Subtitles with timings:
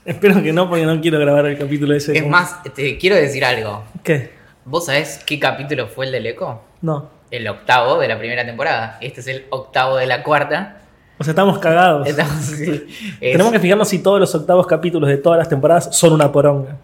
[0.04, 2.16] Espero que no, porque no quiero grabar el capítulo ese.
[2.16, 3.84] Es más, te quiero decir algo.
[4.02, 4.32] ¿Qué?
[4.64, 6.62] ¿Vos sabés qué capítulo fue el del eco?
[6.82, 7.10] No.
[7.30, 8.98] El octavo de la primera temporada.
[9.00, 10.78] Este es el octavo de la cuarta.
[11.18, 12.06] O sea, estamos cagados.
[12.06, 12.86] Estamos- sí.
[13.20, 16.32] Es- Tenemos que fijarnos si todos los octavos capítulos de todas las temporadas son una
[16.32, 16.76] poronga.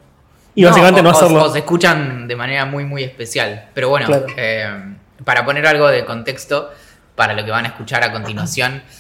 [0.55, 1.43] Y básicamente no, o- hacerlo.
[1.45, 3.67] O se escuchan de manera muy, muy especial.
[3.75, 4.27] Pero bueno, Claro.
[4.37, 6.71] eh, para poner algo de contexto
[7.15, 8.83] para lo que van a escuchar a continuación,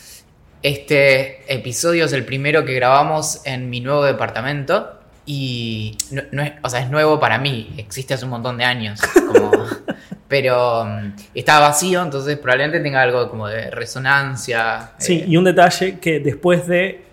[0.63, 4.93] este episodio es el primero que grabamos en mi nuevo departamento.
[5.29, 8.65] Y no, no es, o sea, es nuevo para mí, existe hace un montón de
[8.65, 9.01] años.
[9.27, 9.51] como-
[10.29, 14.93] pero mm, está vacío, entonces probablemente tenga algo como de resonancia.
[14.99, 17.05] Sí, eh, y un detalle que después de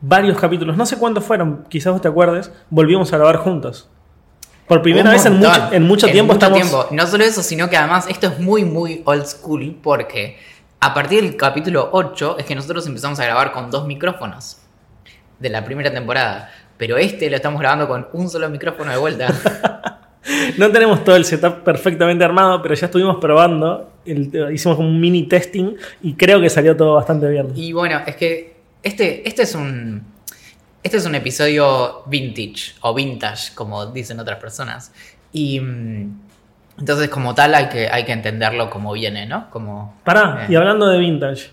[0.00, 3.88] varios capítulos, no sé cuántos fueron, quizás vos te acuerdes, volvimos a grabar juntos.
[4.66, 6.58] Por primera Un vez en mucho, en mucho tiempo estamos.
[6.60, 6.86] tiempo.
[6.90, 10.38] No solo eso, sino que además esto es muy, muy old school porque
[10.84, 14.58] a partir del capítulo 8 es que nosotros empezamos a grabar con dos micrófonos
[15.38, 16.50] de la primera temporada.
[16.76, 19.28] Pero este lo estamos grabando con un solo micrófono de vuelta.
[20.56, 23.90] No tenemos todo el setup perfectamente armado, pero ya estuvimos probando.
[24.06, 27.48] el- hicimos como un mini testing y creo que salió todo bastante bien.
[27.56, 30.04] y bueno, es que este, este es un.
[30.80, 34.92] Este es un episodio vintage o vintage, como dicen otras personas.
[35.32, 36.20] Y mm,
[36.78, 39.50] entonces, como tal, hay que, hay que entenderlo como viene, ¿no?
[39.50, 40.52] Como, Pará, eh.
[40.52, 41.50] y hablando de vintage.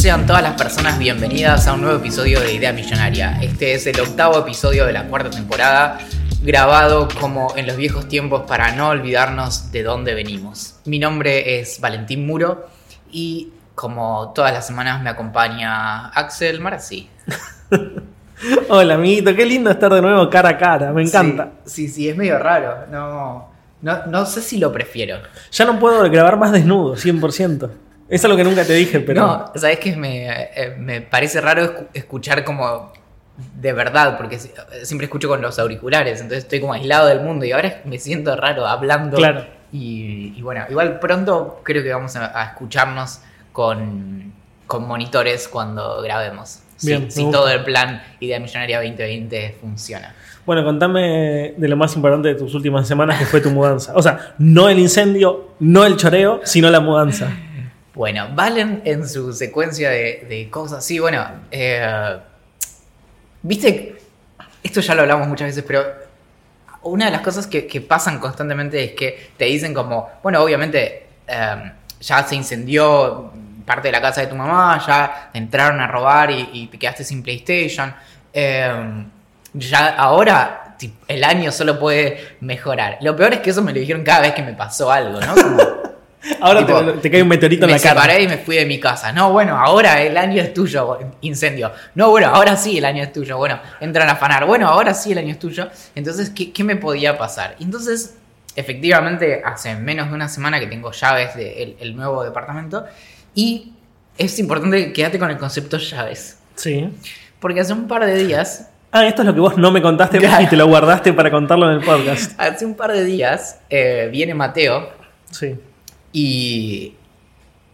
[0.00, 3.38] Sean todas las personas bienvenidas a un nuevo episodio de Idea Millonaria.
[3.42, 5.98] Este es el octavo episodio de la cuarta temporada,
[6.42, 10.76] grabado como en los viejos tiempos para no olvidarnos de dónde venimos.
[10.84, 12.66] Mi nombre es Valentín Muro
[13.10, 17.08] y como todas las semanas me acompaña Axel Marazzi.
[18.70, 21.50] Hola, amiguito, qué lindo estar de nuevo cara a cara, me encanta.
[21.66, 22.86] Sí, sí, es medio raro.
[22.90, 23.50] No,
[23.82, 25.18] no, no sé si lo prefiero.
[25.52, 27.70] Ya no puedo grabar más desnudo, 100%.
[28.08, 29.20] Es algo que nunca te dije, pero.
[29.26, 32.92] No, sabes que me, eh, me parece raro escu- escuchar como
[33.60, 34.50] de verdad, porque si-
[34.82, 38.34] siempre escucho con los auriculares, entonces estoy como aislado del mundo y ahora me siento
[38.36, 39.16] raro hablando.
[39.16, 39.44] Claro.
[39.72, 43.20] Y, y bueno, igual pronto creo que vamos a, a escucharnos
[43.52, 44.32] con,
[44.66, 46.60] con monitores cuando grabemos.
[46.76, 50.14] Si- Bien, si todo el plan Idea Millonaria 2020 funciona.
[50.46, 53.92] Bueno, contame de lo más importante de tus últimas semanas, que fue tu mudanza.
[53.94, 57.30] O sea, no el incendio, no el choreo, sino la mudanza.
[57.94, 62.16] Bueno, Valen en su secuencia de, de cosas, sí, bueno, eh,
[63.42, 63.98] viste,
[64.62, 65.84] esto ya lo hablamos muchas veces, pero
[66.82, 71.06] una de las cosas que, que pasan constantemente es que te dicen como, bueno, obviamente
[71.26, 73.32] eh, ya se incendió
[73.64, 77.04] parte de la casa de tu mamá, ya te entraron a robar y, te quedaste
[77.04, 77.94] sin PlayStation,
[78.32, 79.04] eh,
[79.52, 80.76] ya ahora
[81.08, 82.98] el año solo puede mejorar.
[83.02, 85.34] Lo peor es que eso me lo dijeron cada vez que me pasó algo, ¿no?
[86.40, 88.00] Ahora Tipo, te, te cae un meteorito en me la cara.
[88.02, 89.12] separé y me fui de mi casa.
[89.12, 91.72] No, bueno, ahora el año es tuyo, incendio.
[91.94, 93.36] No, bueno, ahora sí el año es tuyo.
[93.38, 94.44] Bueno, entran a afanar.
[94.46, 95.68] Bueno, ahora sí el año es tuyo.
[95.94, 97.56] Entonces, ¿qué, qué me podía pasar?
[97.60, 98.16] Entonces,
[98.56, 102.84] efectivamente, hace menos de una semana que tengo llaves del el nuevo departamento.
[103.34, 103.72] Y
[104.18, 106.38] es importante que con el concepto llaves.
[106.54, 106.88] Sí.
[107.40, 110.18] Porque hace un par de días, Ah, esto es lo que vos no me contaste
[110.18, 110.42] Claro.
[110.42, 112.32] y te lo guardaste para contarlo en el podcast.
[112.38, 114.90] hace un par de días, eh, viene Mateo
[115.30, 115.54] Sí.
[116.12, 116.94] Y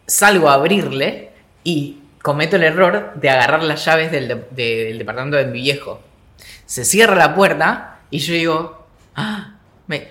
[0.07, 1.31] salgo a abrirle
[1.65, 5.61] y cometo el error de agarrar las llaves del, de- de- del departamento de mi
[5.63, 6.01] viejo.
[6.65, 9.55] Se cierra la puerta y yo digo, ah,
[9.87, 10.09] me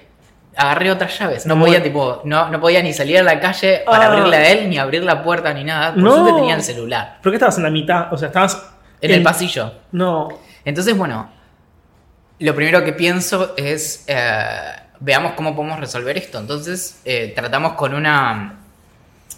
[0.55, 1.45] agarré otras llaves.
[1.45, 4.11] No No podía, tipo, no, no podía ni salir a la calle para Ah.
[4.13, 5.93] abrirle a él, ni abrir la puerta, ni nada.
[5.93, 6.13] Por No.
[6.15, 7.19] suerte tenía el celular.
[7.21, 8.11] ¿Por qué estabas en la mitad?
[8.13, 8.71] O sea, estabas.
[9.01, 9.73] En el pasillo.
[9.91, 10.29] No.
[10.63, 11.29] Entonces, bueno,
[12.39, 16.39] lo primero que pienso es, eh, veamos cómo podemos resolver esto.
[16.39, 18.59] Entonces, eh, tratamos con una,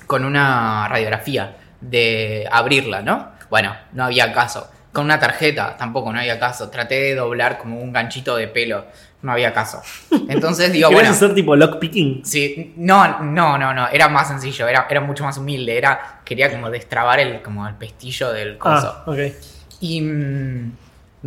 [0.06, 3.32] con una radiografía de abrirla, ¿no?
[3.50, 4.70] Bueno, no había caso.
[4.92, 6.70] Con una tarjeta tampoco no había caso.
[6.70, 8.86] Traté de doblar como un ganchito de pelo.
[9.22, 9.82] No había caso.
[10.30, 11.16] Entonces digo, ¿Querías bueno.
[11.16, 12.24] hacer tipo lockpicking?
[12.24, 16.52] Sí, no, no, no, no, era más sencillo, era, era mucho más humilde, era, quería
[16.52, 18.96] como destrabar el, como el pestillo del coso.
[18.96, 19.20] Ah, ok.
[19.82, 20.72] Y mm,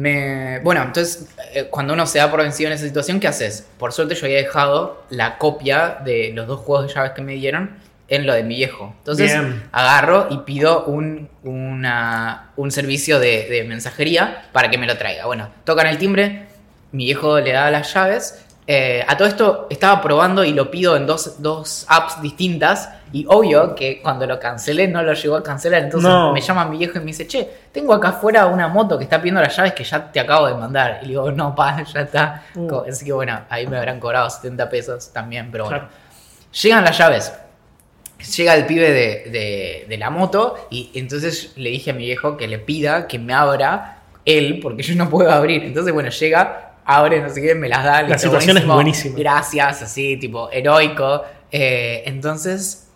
[0.01, 3.67] Me, bueno, entonces, eh, cuando uno se da por vencido en esa situación, ¿qué haces?
[3.79, 7.35] Por suerte yo había dejado la copia de los dos juegos de llaves que me
[7.35, 7.77] dieron
[8.09, 8.95] en lo de mi viejo.
[9.01, 9.63] Entonces, Bien.
[9.73, 15.27] agarro y pido un, una- un servicio de, de mensajería para que me lo traiga.
[15.27, 16.47] Bueno, tocan el timbre,
[16.93, 18.47] mi viejo le da las llaves.
[18.67, 22.89] Eh, a todo esto estaba probando y lo pido en dos, dos apps distintas.
[23.13, 25.83] Y obvio que cuando lo cancelé no lo llegó a cancelar.
[25.83, 26.33] Entonces No.
[26.33, 29.19] me llama mi viejo y me dice, che, tengo acá afuera una moto que está
[29.19, 31.01] pidiendo las llaves que ya te acabo de mandar.
[31.03, 32.45] Y digo, no, pa, ya está.
[32.55, 32.83] Uh.
[32.89, 35.79] Así que bueno, ahí me habrán cobrado 70 pesos también, pero bueno.
[35.81, 35.93] Claro.
[36.63, 37.33] Llegan las llaves.
[38.37, 42.37] Llega el pibe de, de- de la moto y entonces le dije a mi viejo
[42.37, 43.97] que le pida que me abra
[44.27, 45.65] él porque yo no puedo abrir.
[45.65, 48.03] Entonces, bueno, llega, abre, no sé qué, me las da.
[48.03, 49.19] listo, situación es buenísima.
[49.19, 51.23] Gracias, así, tipo, heroico.
[51.53, 52.89] Eh, entonces,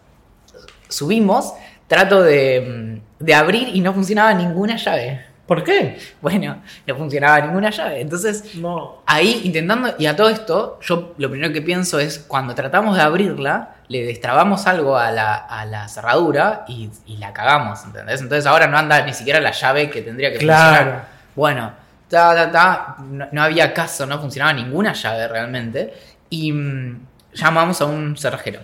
[0.89, 1.55] subimos,
[1.87, 5.27] trato de, mm, de abrir y no funcionaba ninguna llave.
[5.47, 5.99] ¿Por qué?
[6.23, 8.01] Bueno, no funcionaba ninguna llave.
[8.01, 9.03] Entonces, No.
[9.05, 13.03] Ahí intentando, y a todo esto, yo lo primero que pienso es cuando tratamos de
[13.03, 18.23] abrirla, le destrabamos algo a la, a la cerradura y, y la cagamos, ¿entendés?
[18.23, 20.77] Entonces ahora no anda ni siquiera la llave que tendría que Claro.
[20.77, 21.09] funcionar.
[21.37, 21.73] Bueno,
[22.15, 25.93] ta, ta, ta, no, no había caso, no funcionaba ninguna llave realmente.
[26.31, 28.61] Y mm, llamamos a un cerrajero.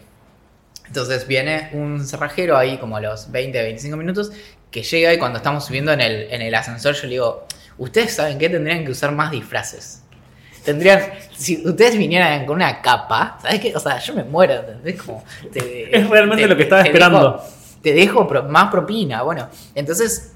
[0.87, 4.32] Entonces viene un cerrajero ahí como a los 20, 25 minutos
[4.70, 7.47] que llega y cuando estamos subiendo en el, en el ascensor yo le digo,
[7.79, 10.02] ustedes saben que tendrían que usar más disfraces.
[10.64, 11.00] Tendrían,
[11.37, 13.75] si ustedes vinieran con una capa, ¿sabes qué?
[13.75, 15.00] O sea, yo me muero, ¿entendés?
[15.02, 17.19] Como, te- Es realmente lo que estaba esperando.
[17.38, 19.49] dejo- te dejo pro- más propina, bueno.
[19.75, 20.35] Entonces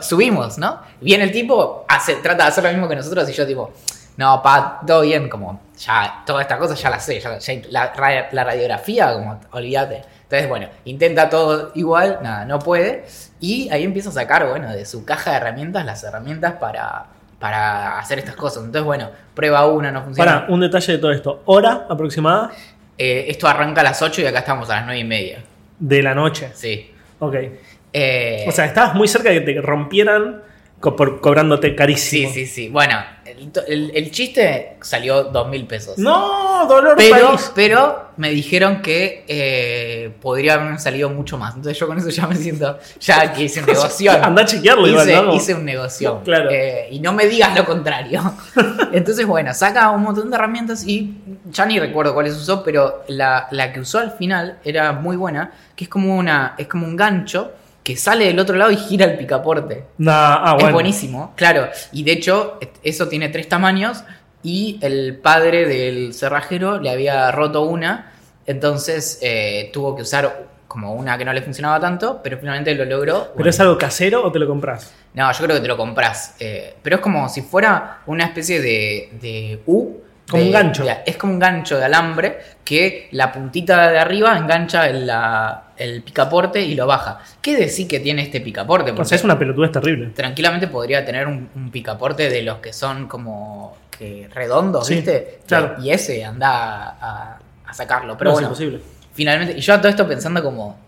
[0.00, 0.80] subimos, ¿no?
[1.00, 3.72] Viene el tipo, hace, trata de hacer lo mismo que nosotros y yo tipo,
[4.16, 7.92] no, pa, todo bien, como, ya, toda esta cosa ya la sé, ya, ya la,
[7.92, 10.02] ra- la radiografía, como, olvídate.
[10.24, 13.04] Entonces, bueno, intenta todo igual, nada, no puede.
[13.40, 17.04] Y ahí empieza a sacar, bueno, de su caja de herramientas, las herramientas para,
[17.38, 18.58] para hacer estas cosas.
[18.64, 20.40] Entonces, bueno, prueba una, no funciona.
[20.42, 21.42] Para, un detalle de todo esto.
[21.46, 22.50] Hora aproximada
[22.96, 25.42] Eh, esto arranca a las 8 y acá estamos a las 9 y media.
[25.78, 26.50] de la noche.
[26.54, 26.94] Sí.
[27.18, 27.34] Ok.
[27.92, 30.42] Eh, O sea, estabas muy cerca de que te rompieran
[30.80, 32.32] co- por, cobrándote sí, carísimo.
[32.32, 32.68] sí, sí.
[32.68, 35.98] Bueno, el, el- el chiste salió 2 mil pesos.
[35.98, 37.52] No, dolor Pero, país.
[37.54, 41.54] pero me dijeron que eh, podría haber salido mucho más.
[41.54, 44.10] Entonces yo con eso ya me siento, ya que hice un negocio.
[44.12, 45.34] Anda a chequearlo igual, hice, ¿no?
[45.34, 46.20] hice un negocio.
[46.24, 46.50] Claro.
[46.50, 48.22] Eh, y no me digas lo contrario.
[48.92, 51.14] Entonces, bueno, saca un montón de herramientas y
[51.50, 55.52] ya ni recuerdo cuáles usó, pero la, la que usó al final era muy buena,
[55.76, 57.52] que es como una, es como un gancho
[57.82, 59.84] que sale del otro lado y gira el picaporte.
[59.98, 60.68] Nah, ah, bueno.
[60.68, 61.68] Es buenísimo, claro.
[61.92, 64.04] Y de hecho, eso tiene tres tamaños
[64.42, 68.12] y el padre del cerrajero le había roto una,
[68.46, 72.84] entonces eh, tuvo que usar como una que no le funcionaba tanto, pero finalmente lo
[72.84, 73.18] logró.
[73.24, 74.92] ¿Pero Bueno, es algo casero o te lo compras?
[75.14, 76.34] No, yo creo que te lo compras.
[76.40, 79.98] eh, pero es como si fuera una especie de, de U.
[80.30, 80.84] Como de- un gancho.
[80.84, 85.64] de- es como un gancho de alambre que la puntita de arriba engancha el, la-
[85.76, 87.18] el picaporte y lo baja.
[87.40, 88.92] ¿Qué decir que tiene este picaporte?
[88.92, 90.08] O sea, es una pelotudez terrible.
[90.14, 95.40] tranquilamente podría tener un, un picaporte de los que son como que redondos, Sí, ¿viste?
[95.46, 95.74] claro.
[95.82, 97.38] Y ese anda a
[97.74, 98.16] sacarlo.
[98.16, 98.80] Pero No, bueno, es imposible.
[99.12, 100.78] finalmente, y yo a todo esto pensando como,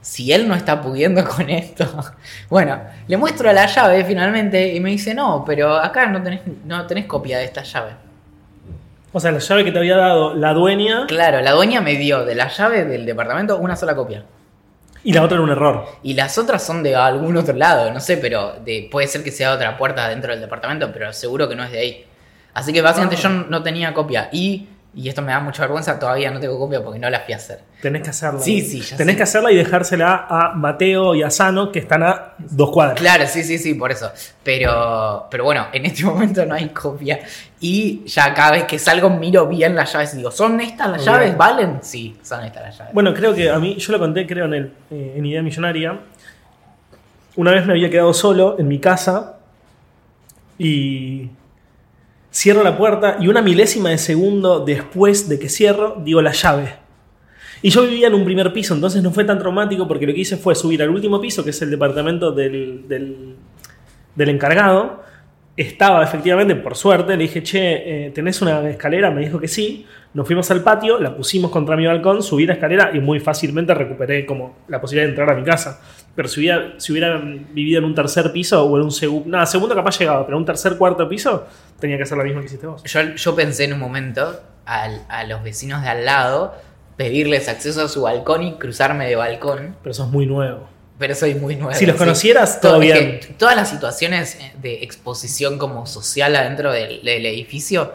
[0.00, 1.86] si él no está pudiendo con esto,
[2.50, 2.78] bueno,
[3.08, 7.06] le muestro la llave finalmente y me dice, no, pero acá no tenés, no tenés
[7.06, 7.92] copia de esta llave.
[9.12, 12.24] O sea, la llave que te había dado la dueña Claro, la dueña me dio
[12.24, 14.24] de la llave del departamento una sola copia.
[15.04, 15.84] y la otra era un error.
[16.02, 19.30] Y las otras son de algún otro lado, no sé, pero de, puede ser que
[19.30, 22.06] sea otra puerta dentro del departamento, pero seguro que no es de ahí.
[22.54, 23.20] Así que básicamente Ah.
[23.22, 24.28] yo no tenía copia.
[24.32, 27.32] Y, y esto me da mucha vergüenza, todavía no tengo copia porque no la fui
[27.32, 27.60] a hacer.
[27.80, 28.40] Tenés que hacerla.
[28.40, 29.16] Sí, sí, ya Tenés sé.
[29.16, 32.98] que hacerla y dejársela a Mateo y a Sano, que están a dos cuadras.
[32.98, 34.12] Claro, sí, sí, sí, por eso.
[34.44, 37.20] Pero, pero bueno, en este momento no hay copia.
[37.58, 41.04] Y ya cada vez que salgo miro bien las llaves y digo, ¿son estas las
[41.04, 41.36] llaves?
[41.38, 41.78] ¿Valen?
[41.80, 42.92] Sí, son estas las llaves.
[42.92, 46.00] Bueno, creo que a mí, yo lo conté, creo, en, el, eh, en Idea Millonaria.
[47.36, 49.38] Una vez me había quedado solo en mi casa
[50.58, 51.30] y
[52.32, 56.82] cierro la puerta y una milésima de segundo después de que cierro, digo la llave.
[57.60, 60.20] Y yo vivía en un primer piso, entonces no fue tan traumático porque lo que
[60.20, 65.02] hice fue subir al último piso, que es el departamento del, del, encargado.
[65.56, 69.10] Estaba efectivamente, por suerte, le dije, che, eh, ¿tenés una escalera?
[69.10, 69.86] Me dijo que sí.
[70.12, 73.74] Nos fuimos al patio, la pusimos contra mi balcón, subí la escalera y muy fácilmente
[73.74, 75.80] recuperé como la posibilidad de entrar a mi casa.
[76.14, 79.46] Pero si hubiera, si hubiera vivido en un tercer piso o en un segundo, nada,
[79.46, 81.46] segundo capaz llegaba, pero en un tercer, cuarto piso
[81.80, 82.82] tenía que hacer lo mismo que hiciste vos.
[82.84, 86.54] Yo, yo pensé en un momento al- a los vecinos de al lado
[86.96, 89.74] pedirles acceso a su balcón y cruzarme de balcón.
[89.82, 90.68] Pero sos muy nuevo.
[90.98, 91.72] pero soy muy nuevo.
[91.74, 91.98] Si los sí.
[91.98, 93.18] conocieras, todo es bien.
[93.20, 97.92] que todas las situaciones eh, de exposición como social adentro del, del edificio,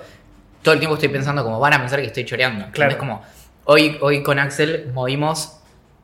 [0.64, 2.66] todo el tiempo estoy pensando como van a pensar que estoy choreando.
[2.72, 2.92] Claro.
[2.94, 3.22] Es como,
[3.66, 5.54] hoy, hoy con Axel movimos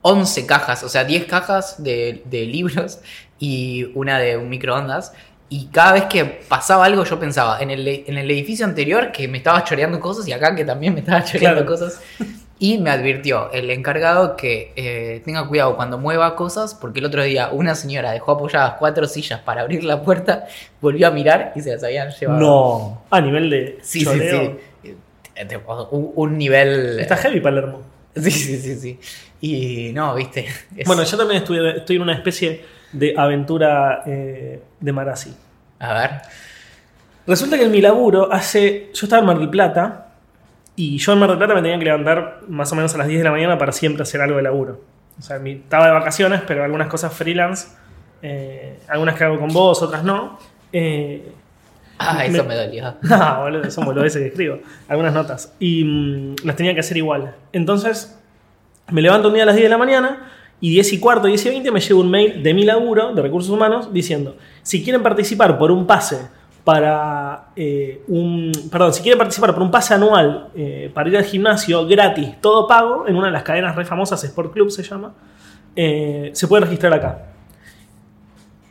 [0.04, 3.00] 11 cajas, o sea, 10 cajas de, de libros
[3.40, 5.14] y una de un microondas.
[5.50, 9.28] Y cada vez que pasaba algo, yo pensaba en el, en el edificio anterior que
[9.28, 11.72] me estaba choreando cosas y acá que también me estaba choreando Claro.
[11.80, 12.00] cosas.
[12.60, 17.22] Y me advirtió el encargado que eh, tenga cuidado cuando mueva cosas, porque el otro
[17.24, 20.46] día una señora dejó apoyadas cuatro sillas para abrir la puerta,
[20.80, 22.40] volvió a mirar y se las habían llevado.
[22.40, 23.02] No.
[23.10, 23.80] A nivel de.
[23.82, 24.58] Sí, sí, choreo.
[24.84, 24.90] sí.
[25.36, 27.00] Eh, te- Un, un nivel.
[27.00, 27.82] Está heavy Palermo.
[28.16, 29.00] Sí, sí, sí, sí.
[29.46, 30.46] Y no, viste.
[30.78, 35.36] Es- Bueno, yo también estoy, estoy en una especie de aventura eh, de Marasi.
[35.80, 36.12] A ver.
[37.28, 38.90] Resulta que en mi laburo hace.
[38.94, 40.14] Yo estaba en Mar del Plata
[40.78, 43.08] y yo en Mar del Plata me tenía que levantar más o menos a las
[43.08, 44.82] 10 de la mañana para siempre hacer algo de laburo.
[45.20, 47.68] O sea, mi- estaba de vacaciones, pero algunas cosas freelance,
[48.22, 50.40] eh, algunas que hago con vos, otras no.
[50.72, 51.32] Eh,
[52.00, 52.96] Ah, eso Me- me dolió.
[53.04, 54.60] no, boludo, son boludeces que escribo.
[54.88, 55.54] Algunas notas.
[55.60, 57.36] Y mm, las tenía que hacer igual.
[57.54, 58.18] Entonces,
[58.92, 61.46] me levanto un día a las 10 de la mañana y 10 y cuarto, 10
[61.46, 65.04] y 20 me llega un mail de mi laburo de recursos humanos diciendo, si quieren
[65.04, 66.18] participar por un pase
[66.64, 68.52] para eh, un...
[68.72, 72.66] Perdón, si quieren participar por un pase anual eh, para ir al gimnasio gratis, todo
[72.68, 75.14] pago, en una de las cadenas re famosas, Sport Club se llama,
[75.76, 77.26] eh, se puede registrar acá.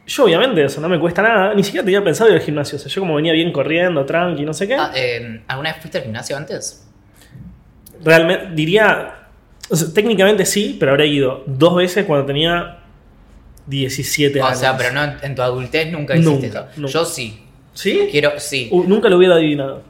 [0.07, 2.79] Yo obviamente eso no me cuesta nada, ni siquiera tenía pensado ir al gimnasio, o
[2.79, 4.75] sea, yo como venía bien corriendo, tranqui, no sé qué.
[4.75, 4.93] Ah,
[5.47, 6.89] ¿Alguna vez fuiste al gimnasio antes?
[8.03, 9.22] Realmente, diría,
[9.73, 12.79] o sea, técnicamente sí, pero habré ido dos veces cuando tenía
[13.67, 14.59] 17 O años.
[14.59, 16.67] sea, pero no en tu adultez nunca hiciste Nunca, eso.
[16.77, 16.93] nunca.
[16.93, 17.43] Yo sí.
[17.73, 18.09] ¿Sí?
[18.11, 18.69] Quiero, sí.
[18.71, 19.83] Uh, nunca lo hubiera adivinado.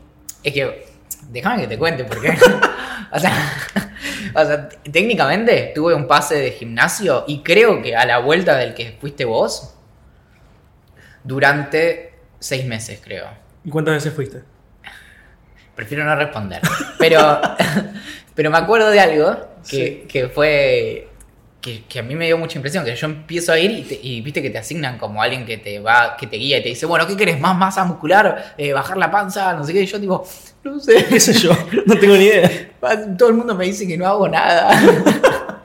[0.44, 0.86] Es que,
[1.30, 2.30] déjame que te cuente por qué.
[3.12, 3.52] o, sea,
[4.34, 8.74] o sea, técnicamente tuve un pase de gimnasio y creo que a la vuelta del
[8.74, 9.74] que fuiste vos,
[11.24, 13.26] durante seis meses, creo.
[13.64, 14.42] ¿Y cuántas veces fuiste?
[15.74, 16.60] Prefiero no responder.
[16.98, 17.40] Pero,
[18.34, 20.04] pero me acuerdo de algo que, Sí.
[20.08, 21.08] que fue.
[21.60, 24.00] Que, que a mí me dio mucha impresión, que yo empiezo a ir y, te-
[24.02, 26.70] y viste que te asignan como alguien que te va, que te guía y te
[26.70, 27.38] dice, bueno, ¿qué querés?
[27.38, 28.54] ¿Más masa muscular?
[28.58, 29.52] Eh, ¿Bajar la panza?
[29.54, 29.82] No sé qué.
[29.82, 30.26] Y yo digo,
[30.64, 31.04] no sé.
[31.08, 31.52] ¿Qué sé yo?
[31.86, 32.50] No tengo ni idea.
[33.16, 34.72] Todo el mundo me dice que no hago nada.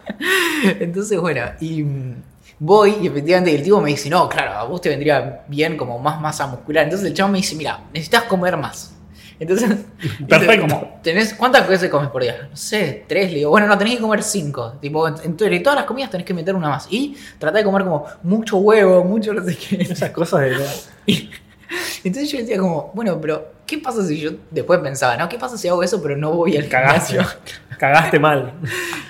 [0.79, 2.15] Entonces, bueno, y mm,
[2.59, 5.97] voy y efectivamente el tipo me dice, no, claro, a vos te vendría bien como
[5.99, 6.83] más masa muscular.
[6.83, 8.93] Entonces el chavo me dice, mira, necesitas comer más.
[9.39, 9.69] Entonces,
[10.27, 10.67] Perfecto.
[10.67, 12.47] como, ¿tenés, ¿cuántas veces comes por día?
[12.49, 13.29] No sé, tres.
[13.31, 14.73] Le digo, bueno, no, tenés que comer cinco.
[14.81, 16.87] Tipo, entre todas las comidas tenés que meter una más.
[16.89, 19.81] Y trata de comer como mucho huevo, mucho no sé qué.
[19.83, 20.57] Esas cosas de...
[21.05, 21.29] Y-
[22.03, 25.27] Entonces yo decía como, bueno, pero ¿qué pasa si yo después pensaba, no?
[25.27, 27.13] ¿Qué pasa si hago eso pero no voy al Cagaste.
[27.13, 27.39] gimnasio?
[27.77, 28.53] Cagaste mal.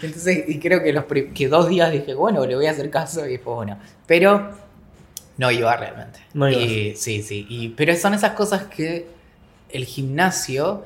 [0.01, 3.25] Entonces, y creo que los que dos días dije, bueno, le voy a hacer caso
[3.25, 3.77] y después, bueno.
[4.07, 4.51] Pero
[5.38, 6.19] no iba realmente.
[6.34, 6.63] No ibas.
[6.63, 7.46] Y, sí, sí.
[7.50, 9.07] Y, pero son esas cosas que
[9.69, 10.86] el gimnasio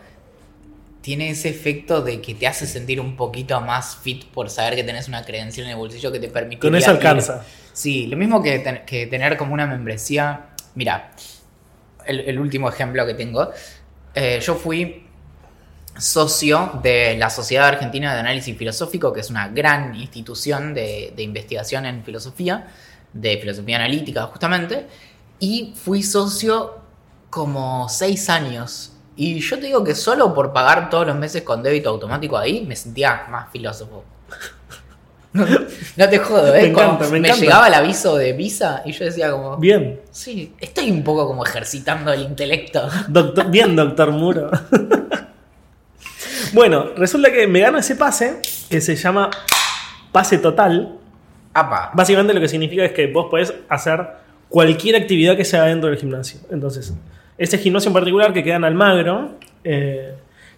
[1.02, 4.84] tiene ese efecto de que te hace sentir un poquito más fit por saber que
[4.84, 6.60] tenés una credencial en el bolsillo que te permite.
[6.62, 7.44] Con eso alcanza.
[7.74, 10.48] Sí, lo mismo que, ten- que tener como una membresía.
[10.76, 11.12] Mira,
[12.06, 13.50] el, el último ejemplo que tengo.
[14.14, 15.08] Eh, yo fui
[15.98, 21.24] socio de la Sociedad Argentina de Análisis Filosófico, que es una gran institución de, de
[21.24, 22.68] investigación en filosofía,
[23.12, 24.86] de filosofía analítica justamente,
[25.40, 26.81] y fui socio
[27.32, 28.94] como seis años.
[29.16, 32.64] Y yo te digo que solo por pagar todos los meses con débito automático ahí,
[32.68, 34.04] me sentía más filósofo.
[35.34, 36.64] No, no te jodo, ¿eh?
[36.64, 37.38] Me encanta, me encanta.
[37.38, 39.56] llegaba el aviso de visa y yo decía como...
[39.56, 40.02] Bien.
[40.12, 42.90] Sí, estoy un poco como ejercitando el intelecto.
[43.08, 44.52] Doctor- bien, doctor Muro.
[46.54, 49.30] bueno, resulta que me gano ese pase que se llama
[50.12, 50.98] pase total.
[51.54, 51.92] Apa.
[51.94, 54.06] Básicamente lo que significa es que vos podés hacer
[54.50, 56.42] cualquier actividad que sea dentro del gimnasio.
[56.50, 56.94] Entonces,
[57.44, 60.14] ese gimnasio en particular que queda en Almagro eh,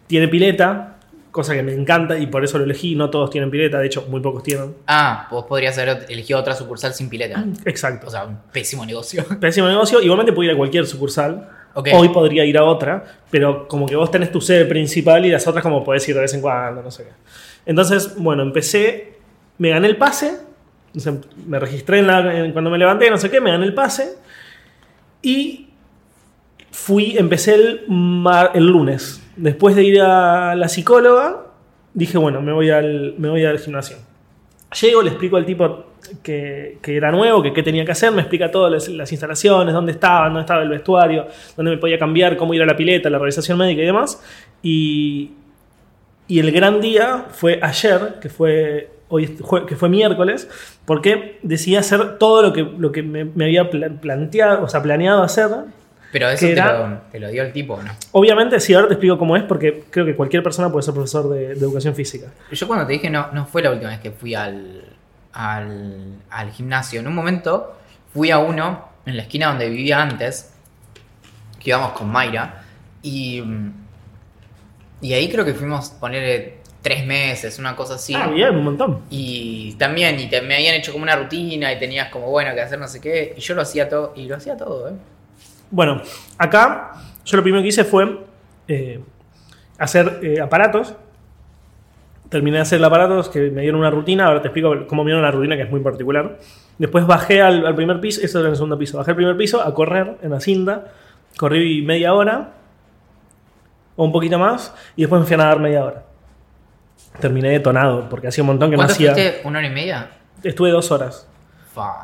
[0.07, 0.97] tiene pileta,
[1.31, 2.95] cosa que me encanta y por eso lo elegí.
[2.95, 4.75] No todos tienen pileta, de hecho, muy pocos tienen.
[4.87, 7.43] Ah, vos podrías haber elegido otra sucursal sin pileta.
[7.65, 8.07] Exacto.
[8.07, 9.25] O sea, un pésimo negocio.
[9.39, 10.01] Pésimo negocio.
[10.01, 11.49] Igualmente puedo ir a cualquier sucursal.
[11.95, 15.47] Hoy podría ir a otra, pero como que vos tenés tu sede principal y las
[15.47, 17.09] otras como podés ir de vez en cuando, no sé qué.
[17.65, 19.13] Entonces, bueno, empecé,
[19.57, 20.37] me gané el pase,
[21.47, 24.17] me registré en la- en- cuando me levanté, no sé qué, me gané el pase
[25.23, 25.69] y
[26.73, 29.21] fui, empecé el, mar- el lunes.
[29.37, 31.45] Después de ir a la psicóloga,
[31.93, 33.97] dije, bueno, me voy al, me voy al gimnasio.
[34.81, 35.85] Llego, le explico al tipo
[36.23, 40.29] que, era nuevo, que qué tenía que hacer, me explica todas las, instalaciones, dónde estaban,
[40.33, 43.57] dónde estaba el vestuario, dónde me podía cambiar, cómo ir a la pileta, la realización
[43.57, 44.21] médica y demás.
[44.63, 45.31] Y,
[46.27, 49.27] y el gran día fue ayer, que fue hoy
[49.67, 50.49] que fue miércoles,
[50.85, 54.81] porque decidí hacer todo lo que, lo que me, me había pla- planteado, o sea,
[54.81, 55.49] planeado hacer.
[56.13, 56.87] Pero eso ¿Qué te era?
[56.87, 57.91] lo, te lo dio el tipo, ¿no?
[58.13, 61.27] Obviamente, sí, ahora te explico cómo es, porque creo que cualquier persona puede ser profesor
[61.29, 62.27] de, de educación física.
[62.51, 64.83] Yo cuando te dije no, no fue la última vez que fui al,
[65.33, 66.99] al, al gimnasio.
[67.01, 67.75] En un momento
[68.13, 70.53] fui a uno en la esquina donde vivía antes,
[71.59, 72.61] que íbamos con Mayra,
[73.01, 73.43] y,
[75.01, 78.13] y ahí creo que fuimos poner tres meses, una cosa así.
[78.15, 79.01] Ah, bien, un montón.
[79.09, 82.61] Y también, y te- me habían hecho como una rutina y tenías como, bueno, que
[82.61, 83.33] hacer no sé qué.
[83.37, 84.93] Y yo lo hacía todo, y lo hacía todo, ¿eh?
[85.71, 86.01] Bueno,
[86.37, 86.91] acá
[87.25, 88.19] yo lo primero que hice fue
[88.67, 88.99] eh,
[89.77, 90.95] hacer eh, aparatos.
[92.29, 94.25] Terminé de hacer el aparatos que me dieron una rutina.
[94.25, 96.39] Ahora te explico cómo me dieron la rutina, que es muy particular.
[96.79, 98.97] Después bajé al, al primer piso, eso era en el segundo piso.
[98.97, 100.85] Bajé al primer piso a correr en la cinta.
[101.37, 102.53] Corrí media hora
[103.95, 106.03] o un poquito más y después me fui a nadar media hora.
[107.19, 109.13] Terminé detonado porque hacía un montón que no ¿Cuánto hacía.
[109.13, 109.41] fuiste?
[109.43, 110.09] ¿Una hora y media?
[110.43, 111.27] Estuve dos horas.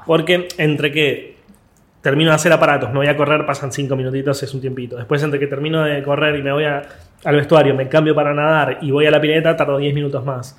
[0.06, 1.38] Porque entre que
[2.02, 4.96] termino de hacer aparatos, me voy a correr, pasan cinco minutitos, es un tiempito.
[4.96, 6.82] Después entre que termino de correr y me voy a-
[7.26, 10.58] al vestuario, me cambio para nadar y voy a la pileta, tardo 10 minutos más.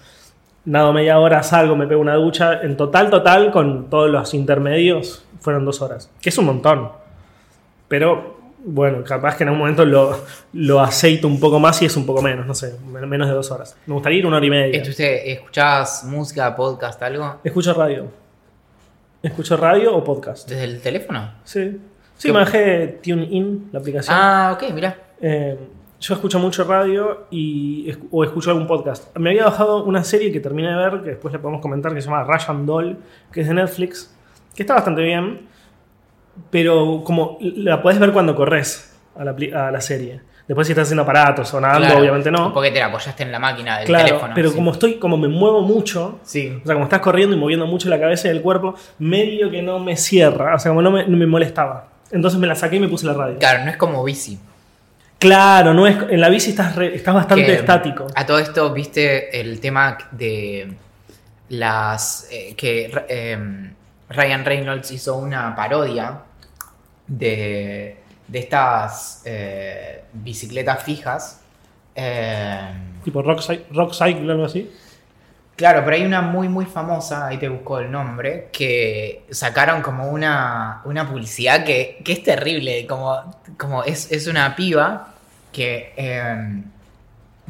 [0.67, 2.61] Nado media hora, salgo, me pego una ducha.
[2.63, 6.11] En total, total, con todos los intermedios, fueron dos horas.
[6.21, 6.91] Que es un montón.
[7.89, 10.15] Pero, bueno, capaz que en algún momento lo,
[10.53, 13.35] lo aceito un poco más y es un poco menos, no sé, men- menos de
[13.35, 13.75] dos horas.
[13.87, 14.77] Me gustaría ir una hora y media.
[14.77, 17.37] ¿Estuviste- ¿Escuchabas música, podcast, algo?
[17.43, 18.20] Escucho radio.
[19.23, 20.49] Escucho radio o podcast.
[20.49, 21.33] ¿Desde el teléfono?
[21.45, 21.79] Sí.
[22.17, 24.17] Sí, ¿Qué- me bajé TuneIn, la aplicación.
[24.19, 24.97] Ah, ok, mira.
[25.21, 25.59] Eh,
[26.01, 29.15] yo escucho mucho radio y, o escucho algún podcast.
[29.19, 32.01] Me había bajado una serie que terminé de ver, que después le podemos comentar, que
[32.01, 32.97] se llama Russian Doll,
[33.33, 34.15] que es de Netflix,
[34.55, 35.47] que está bastante bien,
[36.51, 40.23] pero como la podés ver cuando corres a la, a la serie.
[40.51, 42.53] Después si estás haciendo aparatos o nadando, Claro, obviamente no.
[42.53, 44.33] Porque te la apoyaste en la máquina del Claro, teléfono.
[44.35, 44.57] pero sí.
[44.57, 46.59] como estoy, como me muevo mucho, Sí.
[46.61, 49.63] o sea, como estás corriendo y moviendo mucho la cabeza y el cuerpo, medio que
[49.63, 51.87] no me cierra, o sea, como no me, no me molestaba.
[52.11, 53.39] Entonces me la saqué y me puse la radio.
[53.39, 54.41] Claro, no es como bici.
[55.21, 58.07] Claro, no es, en la bici estás, re- estás bastante Que, estático.
[58.17, 60.73] A todo esto, viste el tema de
[61.51, 62.27] las.
[62.33, 63.39] eh, que eh,
[64.09, 66.23] Ryan Reynolds hizo una parodia
[67.07, 68.00] de,
[68.31, 71.41] de estas eh, bicicletas fijas.
[71.95, 72.73] Eh,
[73.05, 73.41] Tipo rock,
[73.73, 74.71] rock Cycle o algo así.
[75.57, 80.09] Claro, pero hay una muy, muy famosa, ahí te busco el nombre, que sacaron como
[80.09, 85.09] una, una publicidad que, que es terrible, como, como es, es una piba
[85.53, 85.93] que...
[85.97, 86.63] eh,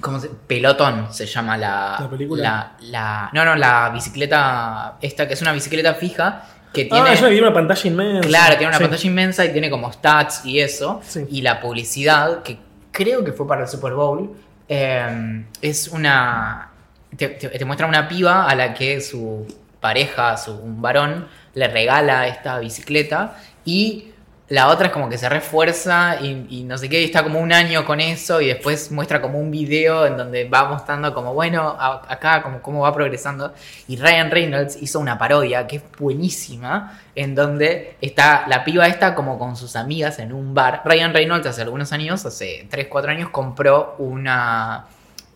[0.00, 1.98] ¿cómo se- Pelotón se llama la...
[2.00, 2.42] ¿La película?
[2.42, 7.08] la- la- no, no, la bicicleta, esta que es una bicicleta fija que tiene...
[7.10, 8.28] Ah, es una que tiene una pantalla inmensa.
[8.28, 8.84] Claro, tiene una Sí.
[8.84, 11.00] pantalla inmensa y tiene como stats y eso.
[11.04, 11.26] Sí.
[11.30, 12.58] Y la publicidad, que
[12.92, 14.30] creo que fue para el Super Bowl,
[14.68, 16.70] eh, es una.
[17.16, 19.46] Te, te- te muestra una piba a la que su
[19.80, 24.06] pareja, su, un varón, le regala esta bicicleta y.
[24.50, 27.38] La otra es como que se refuerza y, y no sé qué, y está como
[27.38, 31.32] un año con eso y después muestra como un video en donde va mostrando como,
[31.34, 33.54] bueno, a- acá como cómo va progresando.
[33.86, 39.14] Y Ryan Reynolds hizo una parodia que es buenísima, en donde está la piba esta
[39.14, 40.82] como con sus amigas en un bar.
[40.84, 44.86] Ryan Reynolds hace algunos años, hace 3, 4 años, compró una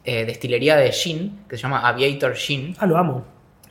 [0.05, 3.24] eh, destilería de gin que se llama Aviator Gin Ah, lo amo.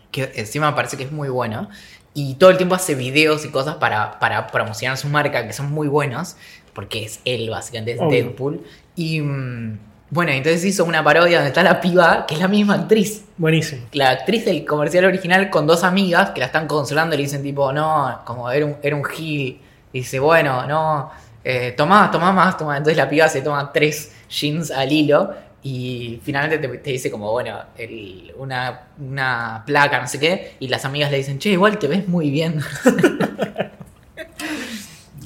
[0.09, 1.69] que encima parece que es muy buena.
[2.13, 5.71] Y todo el tiempo hace videos y cosas para, para promocionar su marca, que son
[5.71, 6.35] muy buenos,
[6.73, 8.09] porque es él, básicamente, es Obvio.
[8.09, 8.61] Deadpool.
[8.95, 9.79] Y mm,
[10.11, 13.25] bueno, entonces hizo una parodia donde está la piba, que es la misma actriz.
[13.37, 13.87] Buenísimo.
[13.93, 17.41] La actriz del comercial original con dos amigas que la están consolando y le dicen
[17.41, 19.59] tipo, no, como era un, era un gil.
[19.91, 21.09] Y dice, bueno, no,
[21.43, 22.77] eh, tomá, tomá más, tomá.
[22.77, 27.31] Entonces la piba se toma tres jeans al hilo y finalmente te, te dice como,
[27.31, 30.55] bueno, el- una, una placa, no sé qué.
[30.59, 32.59] Y las amigas le dicen, che, igual te ves muy bien.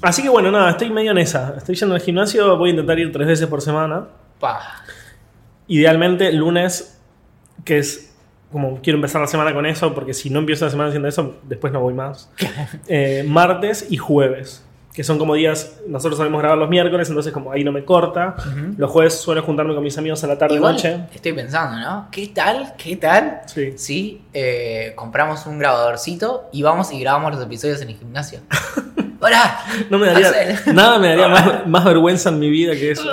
[0.02, 1.56] Así que bueno, nada, estoy medio en esa.
[1.58, 4.06] Estoy yendo al gimnasio, voy a intentar ir tres veces por semana.
[4.40, 4.84] Pa.
[5.68, 7.00] Idealmente lunes,
[7.66, 8.14] que es
[8.52, 11.38] como quiero empezar la semana con eso, porque si no empiezo la semana haciendo eso,
[11.44, 12.30] después no voy más.
[12.88, 14.64] Eh, martes y jueves,
[14.98, 18.36] que son como días, nosotros solemos grabar los miércoles, entonces como ahí no me corta.
[18.78, 21.02] Los jueves suelo juntarme con mis amigos a la tarde Igual noche.
[21.14, 22.08] estoy pensando, ¿no?
[22.12, 22.74] ¿Qué tal?
[22.80, 23.42] ¿Qué tal?
[23.46, 23.74] Sí.
[23.78, 28.40] Si eh, compramos un grabadorcito y vamos y grabamos los episodios en el gimnasio.
[29.22, 29.60] ¡Hola!
[29.92, 30.32] No me daría,
[30.74, 33.08] nada me daría más, más vergüenza en mi vida que eso.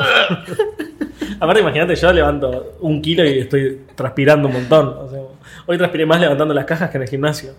[1.39, 4.89] Aparte, imagínate, yo levanto un kilo y estoy transpirando un montón.
[4.89, 5.21] O sea,
[5.67, 7.53] hoy transpiré más levantando las cajas que en el gimnasio.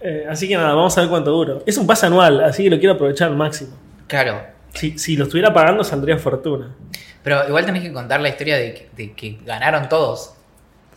[0.00, 1.62] Eh, así que nada, vamos a ver cuánto duro.
[1.66, 3.76] Es un pase anual, así que lo quiero aprovechar al máximo.
[4.06, 4.40] Claro.
[4.74, 6.74] Si, si lo estuviera pagando, saldría fortuna.
[7.22, 10.34] Pero igual tenés que contar la historia de que, de que ganaron todos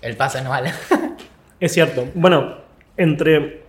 [0.02, 0.66] el pase anual.
[1.60, 2.06] Es cierto.
[2.14, 2.56] Bueno,
[2.96, 3.64] entre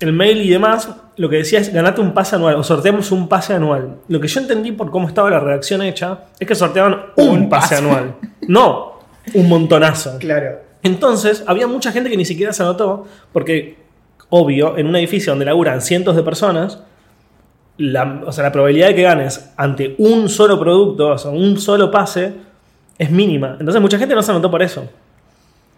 [0.00, 3.28] el mail y demás, lo que decía es ganate un pase anual o sorteamos un
[3.28, 3.96] pase anual.
[4.08, 7.48] Lo que yo entendí por cómo estaba la redacción hecha es que sorteaban un, Un
[7.50, 7.76] pase, pase.
[7.76, 8.14] anual.
[8.48, 9.00] No,
[9.34, 10.18] un montonazo.
[10.18, 10.60] Claro.
[10.82, 13.76] Entonces, había mucha gente que ni siquiera se anotó, porque,
[14.30, 16.80] obvio, en un edificio donde laburan cientos de personas,
[17.78, 21.58] la, o sea, la probabilidad de que ganes ante un solo producto, o sea, un
[21.60, 22.32] solo pase,
[22.98, 23.56] es mínima.
[23.60, 24.88] Entonces, mucha gente no se anotó por eso.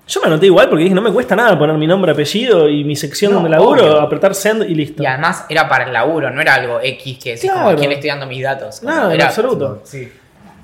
[0.07, 2.83] Yo me anoté igual porque dije, no me cuesta nada poner mi nombre, apellido y
[2.83, 4.01] mi sección No, donde laburo, obvio.
[4.01, 5.03] apretar send y listo.
[5.03, 7.77] Y además era para el laburo, no era algo X que decís como Claro.
[7.77, 8.81] a quién le estoy dando mis datos.
[8.81, 9.83] Como, No, en era, absoluto.
[9.85, 10.09] Sí.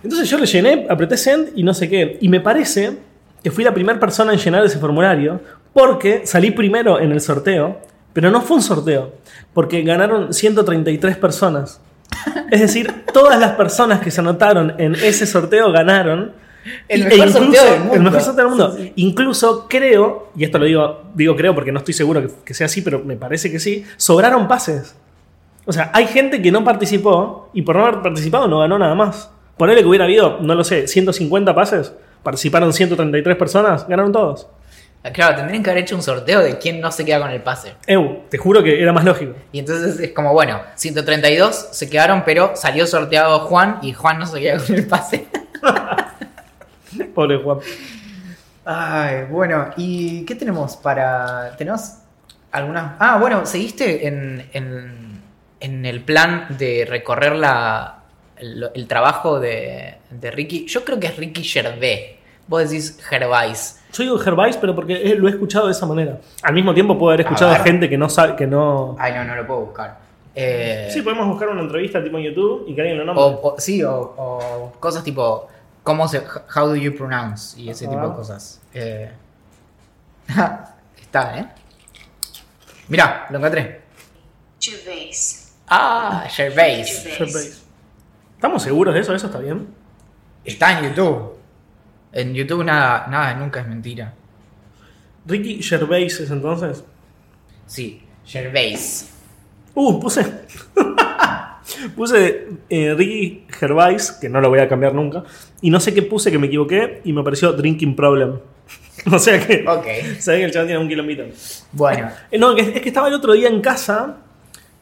[0.02, 2.16] Entonces yo le llené, apreté send y no sé qué.
[2.22, 2.96] Y me parece
[3.42, 5.38] que fui la primera persona en llenar ese formulario
[5.74, 7.80] porque salí primero en el sorteo,
[8.14, 9.12] pero no fue un sorteo,
[9.52, 11.80] porque ganaron 133 personas.
[12.50, 16.32] Es decir, todas las personas que se anotaron en ese sorteo ganaron.
[16.88, 17.94] El Y- mejor sorteo del mundo.
[17.94, 18.72] El mejor sorteo del mundo.
[18.76, 18.92] Sí, sí.
[18.96, 22.66] Incluso creo, y esto lo digo, digo creo porque no estoy seguro que, que sea
[22.66, 24.94] así, pero me parece que sí, sobraron pases.
[25.66, 28.94] O sea, hay gente que no participó y por no haber participado no ganó nada
[28.94, 29.30] más.
[29.56, 34.46] Ponele que hubiera habido, no lo sé, 150 pases, participaron 133 personas, ganaron todos.
[35.12, 37.74] Claro, tendrían que haber hecho un sorteo de quién no se queda con el pase.
[37.86, 39.34] Eu, te juro que era más lógico.
[39.52, 44.26] Y entonces es como, bueno, 132 se quedaron, pero salió sorteado Juan y Juan no
[44.26, 45.26] se queda con el pase.
[47.14, 47.58] Pobre Juan.
[48.64, 51.54] Ay, bueno, ¿y qué tenemos para.
[51.58, 51.96] ¿Tenemos
[52.50, 52.92] algunas.?
[52.98, 55.20] Ah, bueno, ¿seguiste en, en,
[55.60, 58.04] en el plan de recorrer la,
[58.38, 60.64] el, el trabajo de, de Ricky?
[60.66, 62.23] Yo creo que es Ricky Gervais.
[62.46, 63.80] Vos decís Gervais.
[63.92, 66.18] Yo digo Gervais, pero porque lo he escuchado de esa manera.
[66.42, 68.96] Al mismo tiempo puedo haber escuchado A gente que no sabe, que no.
[68.98, 69.98] Ay, no, no lo puedo buscar.
[70.34, 73.24] Eh, Sí, podemos buscar una entrevista tipo en YouTube y que alguien lo nombre.
[73.24, 75.48] o, o- sí, o, o cosas tipo.
[75.84, 76.18] ¿Cómo se.
[76.54, 77.58] How do you pronounce?
[77.60, 78.60] Y ese tipo de cosas.
[78.74, 79.10] Eh,
[81.00, 81.46] está, ¿eh?
[82.88, 83.82] Mirá, lo encontré.
[84.60, 85.54] Gervais.
[85.68, 87.04] Ah, Gervais.
[87.16, 87.62] Gervais.
[88.34, 89.14] ¿Estamos seguros de eso?
[89.14, 89.68] ¿Eso está bien?
[90.44, 91.33] Está en YouTube.
[92.14, 94.14] En YouTube nada, nada nunca es mentira.
[95.26, 96.84] Ricky Gervais es entonces.
[97.66, 99.10] Sí, Gervais.
[99.74, 100.24] Uh, puse.
[101.96, 105.24] puse eh, Ricky Gervais, que no lo voy a cambiar nunca.
[105.60, 108.38] Y no sé qué puse que me equivoqué y me apareció Drinking Problem.
[109.12, 109.64] o sea que.
[109.66, 109.84] Ok.
[109.84, 111.26] Ve que el chaval tiene un kilómetro.
[111.72, 114.18] Bueno, Eh, No, que- es que estaba el otro día en casa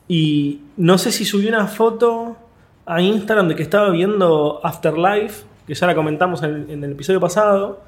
[0.09, 2.37] y no sé si subí una foto
[2.85, 7.21] a Instagram de que estaba viendo Afterlife, que ya la comentamos en, en el episodio
[7.21, 7.83] pasado.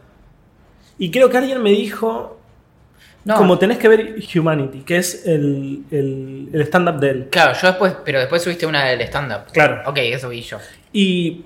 [0.98, 2.38] Y creo que alguien me dijo,
[3.24, 3.36] no.
[3.36, 7.28] como tenés que ver Humanity, que es el, el, el stand-up de él.
[7.30, 9.50] Claro, yo después, pero después subiste una del stand-up.
[9.52, 9.82] Claro.
[9.86, 10.58] Ok, eso vi yo.
[10.92, 11.44] Y,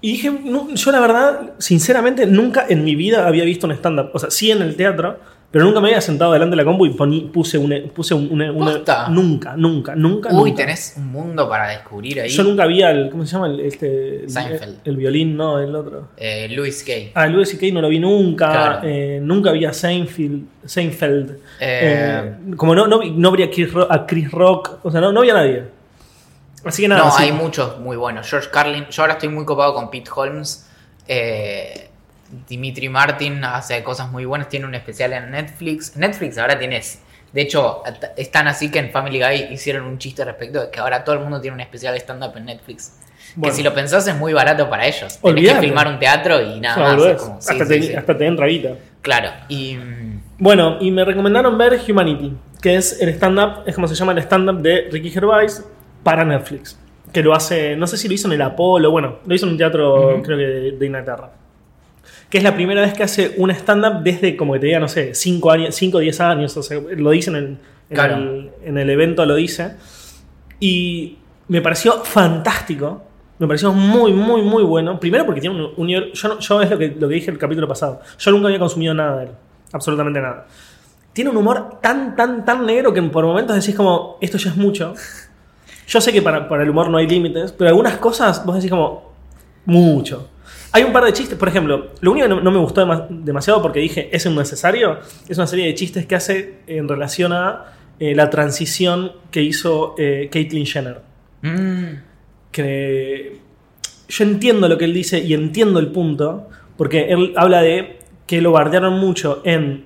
[0.00, 4.10] y dije, no, yo la verdad, sinceramente, nunca en mi vida había visto un stand-up.
[4.12, 5.18] O sea, sí en el teatro,
[5.50, 7.76] pero nunca me había sentado delante de la compu y poní- puse una...
[7.94, 9.08] Puse un- una, una- ¿Posta?
[9.08, 10.28] nunca, nunca, nunca.
[10.30, 10.62] Uy, nunca.
[10.64, 12.28] tenés un mundo para descubrir ahí.
[12.28, 13.08] Yo nunca vi al.
[13.10, 13.46] ¿Cómo se llama?
[13.46, 14.78] El, este, el- Seinfeld.
[14.84, 16.08] El, violín, no, el otro.
[16.16, 17.12] Eh, Louis Gay.
[17.14, 17.72] Ah, Louis C.K.
[17.72, 18.50] no lo vi nunca.
[18.50, 18.80] Claro.
[18.84, 20.42] eh, nunca vi a Seinfeld.
[20.64, 21.30] Seinfeld.
[21.30, 24.80] Eh, Eh, como no, no, no vi a Chris, Rock, a Chris Rock.
[24.82, 25.62] O sea, no, no vi a nadie.
[26.64, 27.04] Así que nada.
[27.04, 28.28] no, hay muchos muy buenos.
[28.28, 28.86] George Carlin.
[28.90, 30.68] Yo ahora estoy muy copado con Pete Holmes.
[31.06, 31.85] Eh,
[32.48, 34.48] Dimitri Martin hace cosas muy buenas.
[34.48, 35.96] Tiene un especial en Netflix.
[35.96, 37.02] Netflix ahora tienes.
[37.32, 40.70] De hecho, at- es tan así que en Family Guy hicieron un chiste respecto de
[40.70, 42.98] que ahora todo el mundo tiene un especial stand-up en Netflix.
[43.34, 43.52] Bueno.
[43.52, 45.00] Que si lo pensás es muy barato para ellos.
[45.00, 45.60] Tenés Olvídate.
[45.60, 46.96] que filmar un teatro y nada más.
[46.96, 47.16] boludez.
[47.16, 47.94] es como- sí, hasta, sí, te, sí.
[47.94, 48.70] hasta te entra guita.
[49.02, 49.30] Claro.
[49.48, 49.76] Y.
[50.38, 54.18] Bueno, y me recomendaron ver Humanity, que es el stand-up, es como se llama el
[54.18, 55.64] stand-up de Ricky Gervais
[56.02, 56.78] para Netflix.
[57.12, 59.52] Que lo hace, no sé si lo hizo en el Apolo, bueno, lo hizo en
[59.52, 61.30] un teatro, creo que de, de Inglaterra.
[62.30, 64.88] Que es la primera vez que hace un stand-up desde como que te diga, no
[64.88, 67.58] sé, 5 años, 5 o 10 años, o sea, lo dicen en, en,
[67.94, 68.16] Claro.
[68.16, 69.72] el, en el evento, lo dice.
[70.60, 73.02] Y me pareció fantástico.
[73.38, 74.98] Me pareció muy, muy, muy bueno.
[74.98, 75.88] Primero porque tiene un, un.
[75.88, 78.00] Yo, no- yo es lo que, lo que dije el capítulo pasado.
[78.18, 79.30] Yo nunca había consumido nada de él.
[79.72, 80.46] Absolutamente nada.
[81.12, 84.56] Tiene un humor tan, tan, tan negro que por momentos decís como, esto ya es
[84.56, 84.94] mucho.
[85.86, 88.70] Yo sé que para, para el humor no hay límites, pero algunas cosas vos decís
[88.70, 89.12] como,
[89.64, 90.28] mucho.
[90.76, 93.06] Hay un par de chistes, por ejemplo, lo único que no, no me gustó dema-
[93.08, 97.72] demasiado porque dije, es innecesario, es una serie de chistes que hace en relación a
[97.98, 101.00] eh, la transición que hizo eh, Caitlyn Jenner
[101.42, 101.84] mm,
[102.52, 103.40] que
[104.08, 108.40] yo entiendo lo que él dice y entiendo el punto, porque él habla de que
[108.40, 109.84] lo bardearon mucho en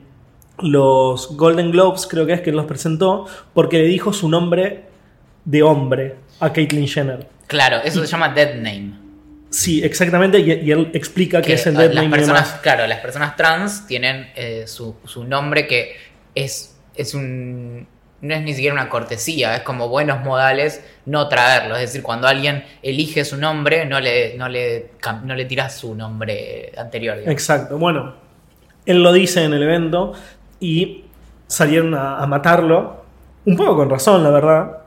[0.59, 4.85] los Golden Globes, creo que es que él los presentó, porque le dijo su nombre
[5.45, 7.27] de hombre a Caitlyn Jenner.
[7.47, 8.93] claro, eso se llama Dead Name.
[9.51, 12.61] Sí, exactamente, y, y él explica que, que es el dead las name personas, demás.
[12.63, 15.97] claro, las personas trans tienen eh, su, su nombre que
[16.35, 17.87] es, es un.
[18.23, 21.75] No es ni siquiera una cortesía, es como buenos modales no traerlo.
[21.75, 24.91] Es decir, cuando alguien elige su nombre, no le, no le,
[25.25, 27.17] no le tiras su nombre anterior.
[27.17, 27.33] digamos.
[27.33, 28.15] Exacto, bueno,
[28.85, 30.13] él lo dice en el evento
[30.61, 31.07] y
[31.47, 33.05] salieron a, a matarlo,
[33.47, 34.80] un poco con razón, la verdad.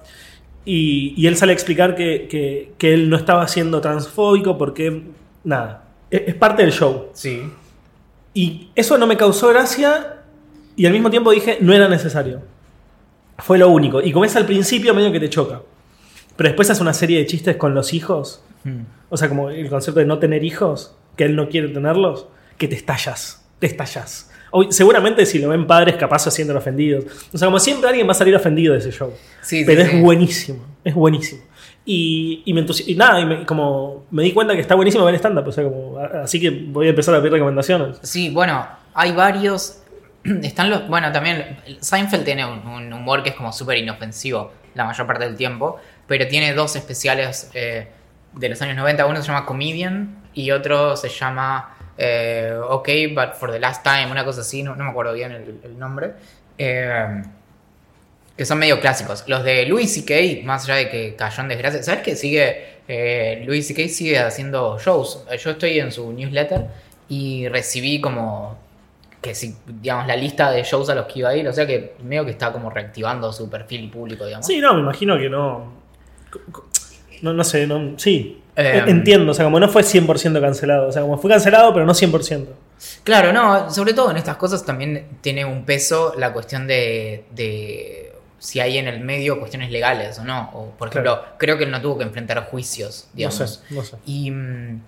[0.65, 5.04] Y, y él sale a explicar que, que- que él no estaba siendo transfóbico porque,
[5.43, 7.08] nada, es, es parte del show.
[7.13, 7.43] Sí.
[8.34, 10.21] Y eso no me causó gracia
[10.76, 12.41] y al mismo tiempo dije, no era necesario.
[13.39, 14.02] Fue lo único.
[14.02, 15.62] Y como es al principio, medio que te choca.
[16.36, 18.43] Pero después hace una serie de chistes con los hijos.
[18.63, 18.82] Hmm.
[19.10, 22.67] O sea, como el concepto de no tener hijos, que él no quiere tenerlos, que
[22.67, 24.32] te estallas, te estallas.
[24.55, 27.05] Hoy, seguramente si lo ven padres, capaz sienten ofendidos.
[27.33, 29.11] O sea, como siempre alguien va a salir ofendido de ese show.
[29.41, 29.89] Sí, Pero sí.
[29.95, 31.41] es buenísimo, es buenísimo.
[31.85, 35.15] Y, y me y nada, y me- como me di cuenta que está buenísimo ver
[35.15, 37.97] stand-up, o sea, como, así que voy a empezar a pedir recomendaciones.
[38.03, 39.79] Sí, bueno, hay varios.
[40.23, 40.87] Están los.
[40.87, 41.57] Bueno, también.
[41.81, 45.77] Seinfeld tiene un, un humor que es como súper inofensivo la mayor parte del tiempo.
[46.07, 47.87] Pero tiene dos especiales eh,
[48.33, 49.05] de los años 90.
[49.05, 51.72] Uno se llama Comedian y otro se llama.
[51.97, 54.12] Eh, ok, but for the last time.
[54.12, 56.13] Una cosa así, no, me acuerdo bien el, nombre.
[56.58, 57.23] Eh,
[58.36, 59.23] que son medio clásicos.
[59.27, 61.84] Los de Louis C.K., más allá de que cayó en desgracia.
[61.84, 62.73] ¿Sabes que sigue?
[62.88, 63.88] Eh, Louis C.K.
[63.89, 65.25] sigue haciendo shows.
[65.39, 66.67] Yo estoy en su newsletter
[67.10, 68.58] y recibí como
[69.21, 71.65] que si, digamos, la lista de shows a los que iba a ir, o sea
[71.65, 74.45] que medio que está como reactivando su perfil público, digamos.
[74.45, 75.71] Sí, no, me imagino que no.
[77.23, 78.41] No, no sé, no, sí.
[78.55, 80.89] Eh, Entiendo, o sea, como no fue 100% cancelado.
[80.89, 82.45] O sea, como fue cancelado, pero no 100%.
[83.03, 88.13] Claro, no, sobre todo en estas cosas también tiene un peso la cuestión de, de
[88.39, 90.51] si hay en el medio cuestiones legales o no.
[90.53, 91.36] O, por ejemplo, Claro.
[91.39, 93.39] creo que él no tuvo que enfrentar juicios, digamos.
[93.39, 93.97] No sé, no sé.
[94.05, 94.81] Y, mm,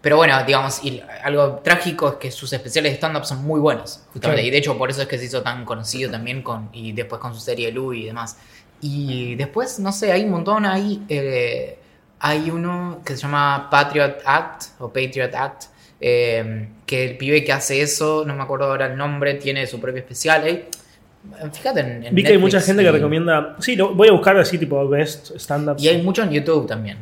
[0.00, 4.04] pero bueno, digamos, y algo trágico es que sus especiales de stand-up son muy buenos,
[4.12, 4.40] justamente.
[4.42, 4.48] Claro.
[4.48, 7.20] Y de hecho, por eso es que se hizo tan conocido también con, y después
[7.20, 8.36] con su serie Louis y demás.
[8.82, 11.02] Y después, no sé, hay un montón ahí.
[11.08, 11.78] eh,
[12.24, 15.64] hay uno que se llama Patriot Act o Patriot Act.
[16.04, 19.80] eh, que el pibe que hace eso, no me acuerdo ahora el nombre, tiene su
[19.80, 20.42] propio especial.
[20.44, 20.68] Ahí,
[21.52, 23.56] fíjate en, en Vi que hay mucha gente que recomienda.
[23.60, 25.76] Sí, lo, voy a buscar así, tipo, best stand-up.
[25.78, 26.98] Y hay mucho en YouTube también.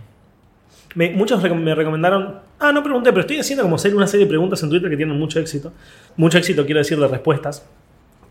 [0.95, 2.41] Me- muchos me recomendaron.
[2.59, 4.97] Ah, no pregunté, pero estoy haciendo como serie- una serie de preguntas en Twitter que
[4.97, 5.73] tienen mucho éxito.
[6.17, 7.65] Mucho éxito, quiero decir, de respuestas.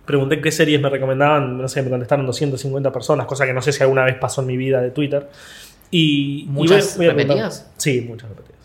[0.10, 3.72] Pregunté qué series me recomendaban, no sé, me contestaron 250 personas, cosa que no sé
[3.72, 5.30] si alguna vez pasó en mi vida de Twitter.
[5.92, 6.46] Y.
[6.46, 7.28] y ¿Muchas preguntar.
[7.28, 7.72] repetidas?
[7.78, 8.58] Sí, muchas repetidas.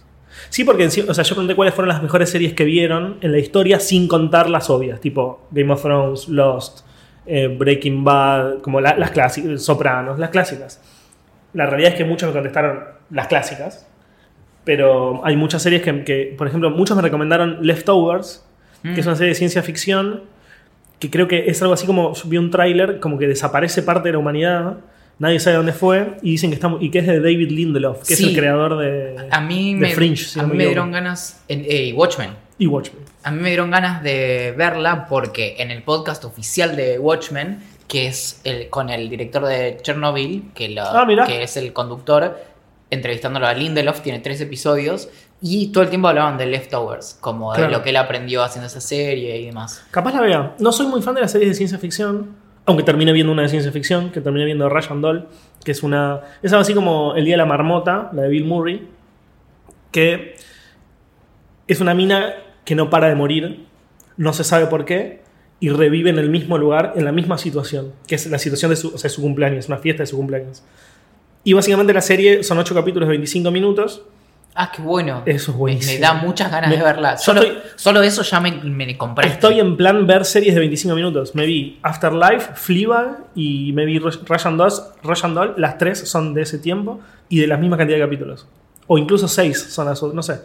[0.48, 3.38] Sí, porque o sea, yo pregunté cuáles fueron las mejores series que vieron en la
[3.38, 6.80] historia sin contar las obvias, tipo Game of Thrones, Lost,
[7.26, 10.80] eh, Breaking Bad, como la- las clásicas, Sopranos, las clásicas.
[11.52, 13.86] La realidad es que muchos me contestaron las clásicas,
[14.64, 18.46] pero hay muchas series que, que, por ejemplo, muchos me recomendaron Leftovers,
[18.82, 20.22] que es una serie de ciencia ficción,
[21.04, 24.12] que creo que es algo así como, vi un tráiler, como que desaparece parte de
[24.14, 24.78] la humanidad,
[25.18, 28.00] nadie sabe dónde fue, y dicen que, está, mu- y que es de David Lindelof,
[28.06, 28.24] que Sí.
[28.24, 30.90] es el creador de, A mí de me, Fringe, si a no mí me dieron
[30.92, 31.42] ganas.
[31.48, 32.30] En, eh, Watchmen.
[32.58, 33.02] y Watchmen.
[33.24, 38.06] A mí me dieron ganas de verla porque en el podcast oficial de Watchmen, que
[38.06, 42.36] es el, con el director de Chernobyl, que, lo- Ah, que es el conductor,
[42.90, 45.08] entrevistándolo a Lindelof, tiene tres episodios,
[45.40, 47.72] y todo el tiempo hablaban de Leftovers, como de Claro.
[47.72, 49.84] lo que él aprendió haciendo esa serie y demás.
[49.90, 50.54] Capaz la vea.
[50.58, 53.48] No soy muy fan de las series de ciencia ficción, aunque terminé viendo una de
[53.48, 55.28] ciencia ficción, que terminé viendo Ryan Doll,
[55.62, 56.20] que es una...
[56.42, 58.88] Es algo así como El Día de la Marmota, la de Bill Murray,
[59.92, 60.34] que
[61.66, 63.66] es una mina que no para de morir,
[64.16, 65.22] no se sabe por qué,
[65.60, 68.76] y revive en el mismo lugar, en la misma situación, que es la situación de
[68.76, 70.62] su, o sea, su cumpleaños, una fiesta de su cumpleaños.
[71.42, 74.02] Y básicamente la serie son 8 capítulos de 25 minutos.
[74.56, 75.22] Ah, qué bueno.
[75.26, 75.94] Eso es Me- buenísimo.
[75.94, 77.16] Me, da muchas ganas Me- de verla.
[77.16, 79.32] Solo, estoy- solo eso ya me, me compraste.
[79.34, 81.34] Estoy en plan ver series de 25 minutos.
[81.34, 83.98] Me vi Afterlife, Fleabag y me vi.
[83.98, 85.54] Russian Doll.
[85.56, 88.46] Las tres son de ese tiempo y de la misma cantidad de capítulos.
[88.86, 90.40] O incluso seis son las otras, no sé.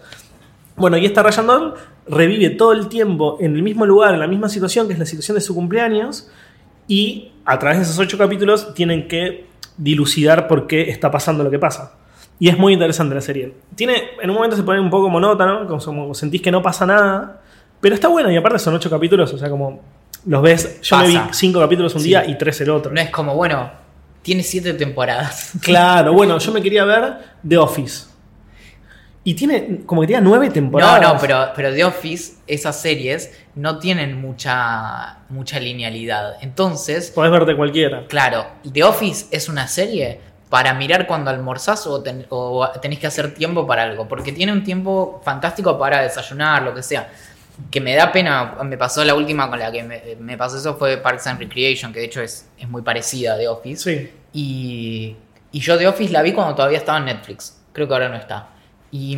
[0.76, 1.74] Bueno, y esta Russian Doll
[2.08, 5.06] revive todo el tiempo en el mismo lugar, en la misma situación, que es la
[5.06, 6.30] situación de su cumpleaños.
[6.88, 9.46] Y a través de esos ocho capítulos tienen que
[9.78, 11.94] dilucidar por qué está pasando lo que pasa.
[12.40, 13.54] Y es muy interesante la serie.
[13.76, 16.86] Tiene, en un momento se pone un poco monótono, como, como sentís que no pasa
[16.86, 17.42] nada,
[17.82, 19.82] pero está bueno y aparte son ocho capítulos, o sea, como
[20.26, 22.08] los ves, yo me vi cinco capítulos un Sí.
[22.10, 22.92] día y tres el otro.
[22.94, 23.70] No es como, bueno,
[24.22, 25.52] tiene siete temporadas.
[25.62, 27.14] Claro, bueno, yo me quería ver
[27.48, 28.08] The Office.
[29.24, 31.02] Y tiene, como que tiene nueve temporadas.
[31.02, 36.36] No, no, pero, pero The Office, esas series, no tienen mucha, mucha linealidad.
[36.42, 38.06] Entonces, Podés verte cualquiera.
[38.08, 43.08] claro, The Office es una serie para mirar cuando almorzás o, ten- o tenés que
[43.08, 44.08] hacer tiempo para algo.
[44.08, 47.08] Porque tiene un tiempo fantástico para desayunar, lo que sea.
[47.70, 50.76] Que me da pena, me pasó la última con la que me, me pasó eso
[50.78, 53.84] fue Parks and Recreation, que de hecho es, es muy parecida a The Office.
[53.84, 54.12] Sí.
[54.34, 55.16] Y,
[55.52, 57.58] y yo The Office la vi cuando todavía estaba en Netflix.
[57.74, 58.48] Creo que ahora no está.
[58.92, 59.18] Y,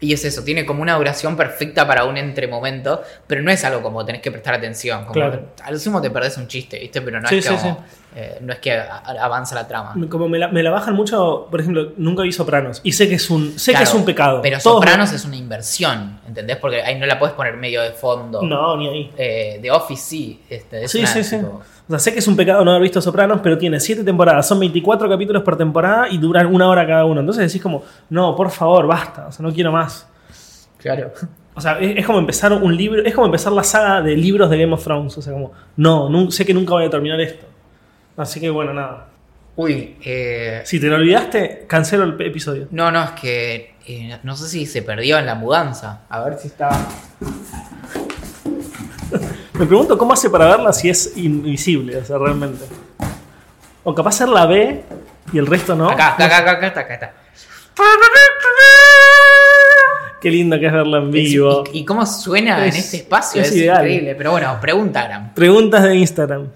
[0.00, 3.82] y es eso, tiene como una duración perfecta para un entremomento, pero no es algo
[3.82, 5.00] como tenés que prestar atención.
[5.02, 5.48] Como Claro.
[5.64, 7.02] A lo sumo te perdés un chiste, ¿viste?
[7.02, 7.94] Pero no, Sí, es, sí, como, sí.
[8.16, 9.94] Eh, no es que avanza la trama.
[10.08, 12.80] Como me la, me la bajan mucho, por ejemplo, nunca vi Sopranos.
[12.82, 14.40] Y sé que es un, sé Claro, que es un pecado.
[14.42, 16.56] Pero Todos- Sopranos es una inversión, ¿entendés?
[16.56, 18.42] Porque ahí no la puedes poner medio de fondo.
[18.42, 19.12] No, ni ahí.
[19.16, 20.40] Eh, The Office sí.
[20.48, 21.36] Este, es Sí, sí, sí.
[21.36, 24.46] O sea, sé que es un pecado no haber visto Sopranos, pero tiene 7 temporadas,
[24.46, 27.20] son 24 capítulos por temporada y duran una hora cada uno.
[27.20, 30.06] Entonces decís como, no, por favor, basta, o sea, no quiero más.
[30.78, 31.12] Claro.
[31.54, 34.48] O sea, es, es como empezar un libro, es como empezar la saga de libros
[34.48, 35.16] de Game of Thrones.
[35.18, 37.46] O sea, como, no, sé que nunca voy a terminar esto.
[38.18, 39.06] Así que bueno, nada.
[39.56, 42.68] Uy, eh, Si te lo olvidaste, cancelo el episodio.
[42.70, 46.02] no, no, es que eh, no sé si se perdió en la mudanza.
[46.10, 46.68] A ver si está.
[49.54, 52.64] Me pregunto cómo hace para verla si es invisible, o sea, realmente.
[53.82, 54.84] O capaz ser la B
[55.32, 55.88] y el resto no.
[55.90, 57.12] Acá, acá, acá, acá, está, acá está.
[60.20, 61.64] Qué lindo que es verla en vivo.
[61.72, 63.40] ¿Y, y cómo suena Es- en este espacio?
[63.40, 63.78] es Es, ideal.
[63.78, 64.14] increíble.
[64.16, 65.32] Pero bueno, preguntaran.
[65.34, 66.48] Preguntas de Instagram.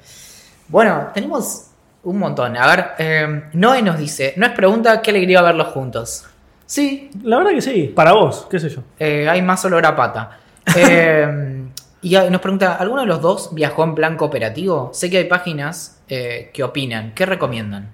[0.73, 1.67] Bueno, tenemos
[2.03, 2.57] un montón.
[2.57, 6.25] A ver, eh, Noé nos dice: No es pregunta, qué alegría verlos juntos.
[6.65, 8.81] Sí, La verdad que sí, para vos, qué sé yo.
[8.99, 10.39] eh, hay más olor a pata.
[10.75, 11.63] Eh,
[12.01, 14.89] y nos pregunta: ¿alguno de los dos viajó en plan cooperativo?
[14.95, 17.13] Sé que hay páginas que opinan.
[17.15, 17.93] ¿Qué recomiendan?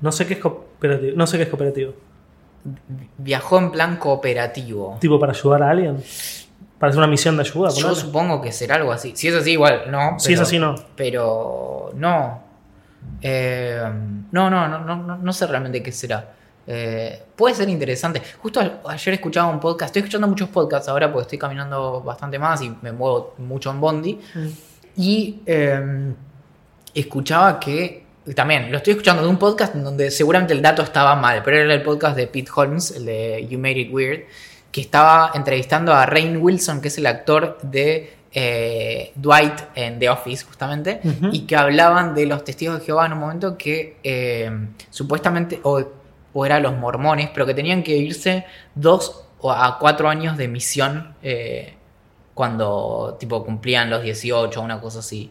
[0.00, 1.16] No sé qué es cooperativo.
[1.16, 1.92] No sé qué es cooperativo.
[3.18, 4.98] Viajó en plan cooperativo.
[5.00, 6.02] Tipo para ayudar a alguien.
[6.78, 7.70] Para hacer una misión de ayuda.
[7.70, 8.00] Yo ponele.
[8.00, 9.12] supongo que será algo así.
[9.16, 10.18] Si es así, igual, no.
[10.18, 10.74] Si es así, no.
[10.94, 12.42] Pero no.
[13.22, 13.80] Eh,
[14.32, 16.32] no, no, no, no, no, no sé realmente qué será.
[16.66, 18.20] Eh, puede ser interesante.
[18.42, 19.88] Justo a- ayer escuchaba un podcast.
[19.90, 23.80] Estoy escuchando muchos podcasts ahora porque estoy caminando bastante más y me muevo mucho en
[23.80, 24.20] Bondi.
[24.96, 26.12] Y eh,
[26.94, 28.04] escuchaba que.
[28.34, 31.58] También lo estoy escuchando de un podcast en donde seguramente el dato estaba mal, pero
[31.58, 34.24] era el podcast de Pete Holmes, el de You Made It Weird,
[34.76, 40.10] que estaba entrevistando a Rain Wilson, que es el actor de eh, Dwight en The
[40.10, 41.00] Office, justamente,
[41.32, 44.50] y que hablaban de los testigos de Jehová en un momento que eh,
[44.90, 45.82] supuestamente, o,
[46.34, 50.46] o eran los mormones, pero que tenían que irse dos o a cuatro años de
[50.46, 51.72] misión eh,
[52.34, 55.30] cuando tipo cumplían los 18 o una cosa así.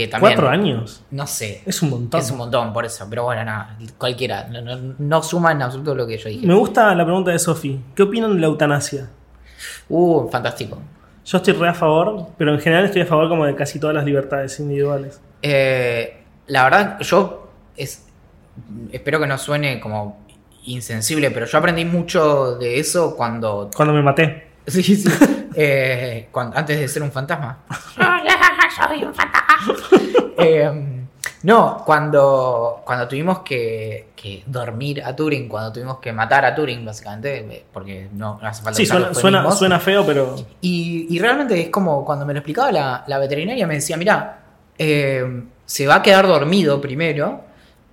[0.00, 1.02] Que también, Cuatro años.
[1.10, 1.62] No sé.
[1.66, 2.20] Es un montón.
[2.20, 4.48] Es un montón por eso, pero bueno, nada, cualquiera.
[4.48, 6.46] No, no, no suma en absoluto lo que yo dije.
[6.46, 7.78] Me gusta la pregunta de Sofi.
[7.94, 9.10] ¿Qué opinan de la eutanasia?
[9.90, 10.78] Uh, fantástico.
[11.26, 13.94] Yo estoy re a favor, pero en general estoy a favor como de casi todas
[13.94, 15.20] las libertades individuales.
[15.42, 18.06] Eh, la verdad, yo es,
[18.92, 20.24] espero que no suene como
[20.64, 23.70] insensible, pero yo aprendí mucho de eso cuando.
[23.76, 24.48] Cuando me maté.
[24.66, 25.04] Sí, sí.
[25.56, 27.58] eh, cuando- antes de ser un fantasma.
[28.88, 29.74] Soy un fantasma.
[30.42, 30.70] Eh,
[31.42, 36.82] no, cuando, cuando tuvimos que, que dormir a Turing, cuando tuvimos que matar a Turing,
[36.84, 40.36] básicamente, eh, porque no, no hace falta Sí, suena, feo, pero.
[40.62, 44.40] Y, y realmente es como cuando me lo explicaba la, la veterinaria, me decía, mira,
[44.78, 47.44] eh, se va a quedar dormido primero,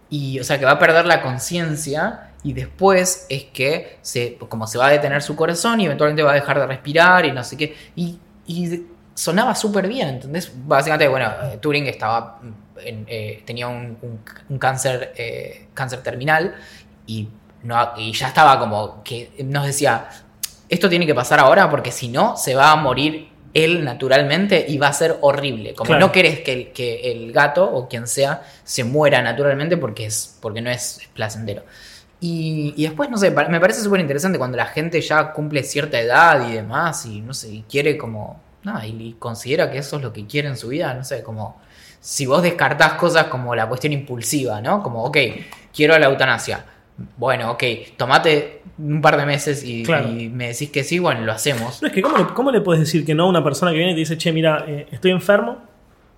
[0.10, 4.68] y, o sea, que va a perder la conciencia, y después es que, se, como
[4.68, 7.44] se va a detener su corazón, y eventualmente va a dejar de respirar, y no
[7.44, 7.76] sé qué.
[7.96, 8.20] Y,
[9.18, 10.52] sonaba súper bien, ¿entendés?
[10.54, 12.40] Básicamente, bueno, eh, Turing estaba,
[12.84, 16.54] en- eh, tenía un, un- un cáncer, eh, cáncer terminal,
[17.08, 17.28] y,
[17.64, 20.08] no, y ya estaba como que nos decía,
[20.70, 24.78] esto tiene que pasar ahora porque si no se va a morir él naturalmente y
[24.78, 25.74] va a ser horrible.
[25.74, 26.06] Como Claro.
[26.06, 30.38] no querés que el, que el gato o quien sea se muera naturalmente porque, es,
[30.42, 31.64] porque no es placentero.
[32.20, 36.00] Y, y después, no sé, me parece súper interesante cuando la gente ya cumple cierta
[36.00, 40.02] edad y demás y no sé, y quiere como, nada, y, considera que eso es
[40.02, 41.60] lo que quiere en su vida, no sé, como
[42.00, 44.84] si vos descartás cosas como la cuestión impulsiva, ¿no?
[44.84, 45.18] Como, ok,
[45.74, 46.66] quiero la eutanasia.
[47.18, 47.64] Bueno, ok,
[47.96, 50.10] tomate un par de meses y, Claro.
[50.10, 51.82] y me decís que sí, bueno, lo hacemos.
[51.82, 53.78] No, es que ¿cómo le, cómo le puedes decir que no a una persona que
[53.78, 55.58] viene y te dice, che, mira, eh, estoy enfermo,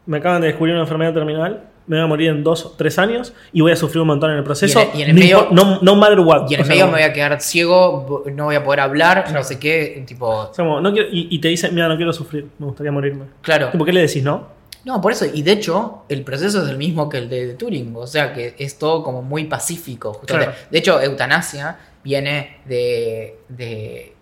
[0.06, 2.97] me acaban de descubrir una enfermedad terminal, me voy a morir en dos o tres
[2.97, 4.79] años y voy a sufrir un montón en el proceso.
[4.79, 6.49] Y en el- y en el no, medio- no, no matter what.
[6.49, 9.43] Y en el medio me voy a quedar ciego, no voy a poder hablar, no
[9.43, 12.13] sé qué, tipo, o sea, como, no quiero- y, y te dice, mira, no quiero
[12.13, 13.25] sufrir, me gustaría morirme.
[13.41, 13.71] claro.
[13.71, 14.57] ¿Por qué le decís no?
[14.85, 17.93] No, por eso, y de hecho, el proceso es el mismo que el de Turing,
[17.97, 20.13] o sea que es todo como muy pacífico.
[20.13, 20.51] justamente.
[20.53, 20.67] Claro.
[20.71, 24.13] De hecho, eutanasia viene de, de,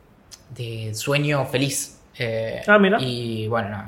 [0.56, 2.00] de sueño feliz.
[2.18, 2.98] eh, Ah, mira.
[3.00, 3.84] Y bueno, no.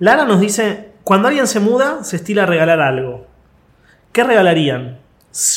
[0.00, 3.26] Lara nos dice, cuando alguien se muda, se estila regalar algo.
[4.12, 4.98] ¿Qué regalarían?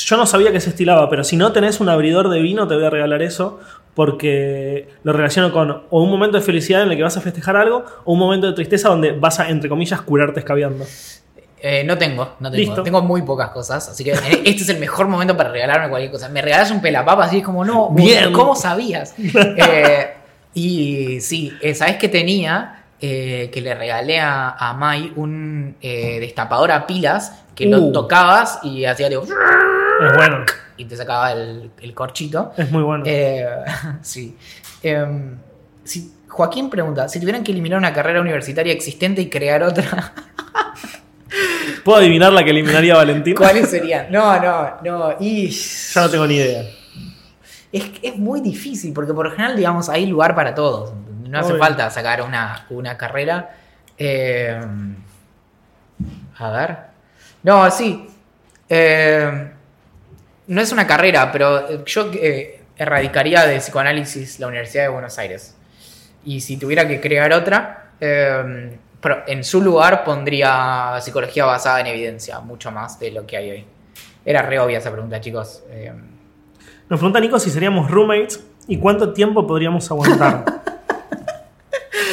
[0.06, 2.76] Yo no sabía que se estilaba, pero si no tenés un abridor de vino, te
[2.76, 3.60] voy a regalar eso.
[3.94, 7.58] Porque lo relaciono con o un momento de felicidad en el que vas a festejar
[7.58, 10.86] algo, o un momento de tristeza donde vas a, entre comillas, curarte escabeando.
[11.60, 12.64] Eh, no tengo, no tengo.
[12.64, 12.84] Listo.
[12.84, 13.90] Tengo muy pocas cosas.
[13.90, 16.30] Así que este es el mejor momento para regalarme cualquier cosa.
[16.30, 18.32] Me regalas un pelapapa así es como, no, Bien.
[18.32, 19.16] ¿cómo sabías?
[19.58, 20.14] Eh,
[20.54, 22.81] y sí, eh, ¿sabes qué tenía?
[23.04, 27.92] Eh, que le regalé a, a Mai un eh, destapador a pilas que lo Uh.
[27.92, 30.46] tocabas y hacía tipo, Es bueno,
[30.78, 32.54] y te sacaba el, el corchito.
[32.58, 33.04] es muy bueno.
[33.08, 33.44] Eh,
[34.04, 34.38] sí.
[34.84, 35.36] Em,
[35.84, 40.14] si- Joaquín pregunta, si tuvieran que eliminar una carrera universitaria existente y crear otra,
[41.84, 43.36] ¿Puedo adivinar la que eliminaría Valentín?
[43.38, 44.12] ¿cuáles serían?
[44.12, 45.16] No, no, no.
[45.20, 46.64] Y Ya no tengo ni idea.
[47.72, 50.94] es, es muy difícil, porque por lo general, digamos, hay lugar para todos.
[51.32, 51.64] No hace Obvio.
[51.64, 53.56] falta sacar una, una carrera.
[53.98, 54.60] Eh,
[56.38, 56.78] a ver.
[57.44, 58.06] No, sí.
[58.68, 59.52] Eh,
[60.48, 65.56] no es una carrera, pero yo eh, erradicaría de psicoanálisis la Universidad de Buenos Aires.
[66.26, 72.42] Y si tuviera que crear otra, pero en su lugar pondría psicología basada en evidencia,
[72.42, 73.66] mucho más de lo que hay hoy.
[74.26, 75.64] Era re obvia esa pregunta, chicos.
[76.90, 80.44] Nos pregunta Nico si seríamos roommates y cuánto tiempo podríamos aguantar.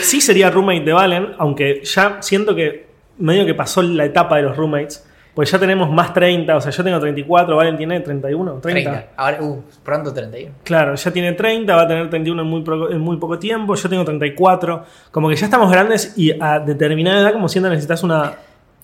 [0.08, 2.88] sí sería roommate de Valen, aunque ya siento que
[3.18, 5.04] medio que pasó la etapa de los roommates,
[5.34, 8.90] pues ya tenemos más 30, o sea, yo tengo 34, Valen tiene 31, 30.
[8.90, 9.12] 30.
[9.16, 10.54] Ahora, uh, pronto 31.
[10.64, 13.74] Claro, ya tiene 30, va a tener 31 en muy, poco, en muy poco tiempo,
[13.76, 18.02] yo tengo 34, como que ya estamos grandes y a determinada edad como siento necesitas
[18.02, 18.32] una,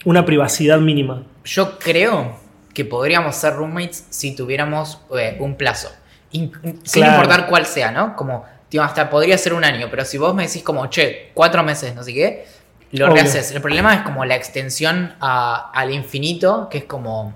[0.04, 1.24] una privacidad mínima.
[1.44, 2.36] Yo creo
[2.72, 5.90] que podríamos ser roommates si tuviéramos eh, un plazo.
[6.32, 6.52] In-
[6.84, 7.14] sin Claro.
[7.22, 8.14] importar cuál sea, ¿no?
[8.16, 8.44] Como,
[8.82, 12.02] hasta podría ser un año, pero si vos me decís como, che, cuatro meses, no
[12.02, 12.46] sé qué,
[12.92, 13.14] lo Obvio.
[13.22, 13.50] rehaces.
[13.52, 17.34] El problema es como la extensión a- al infinito, que es como...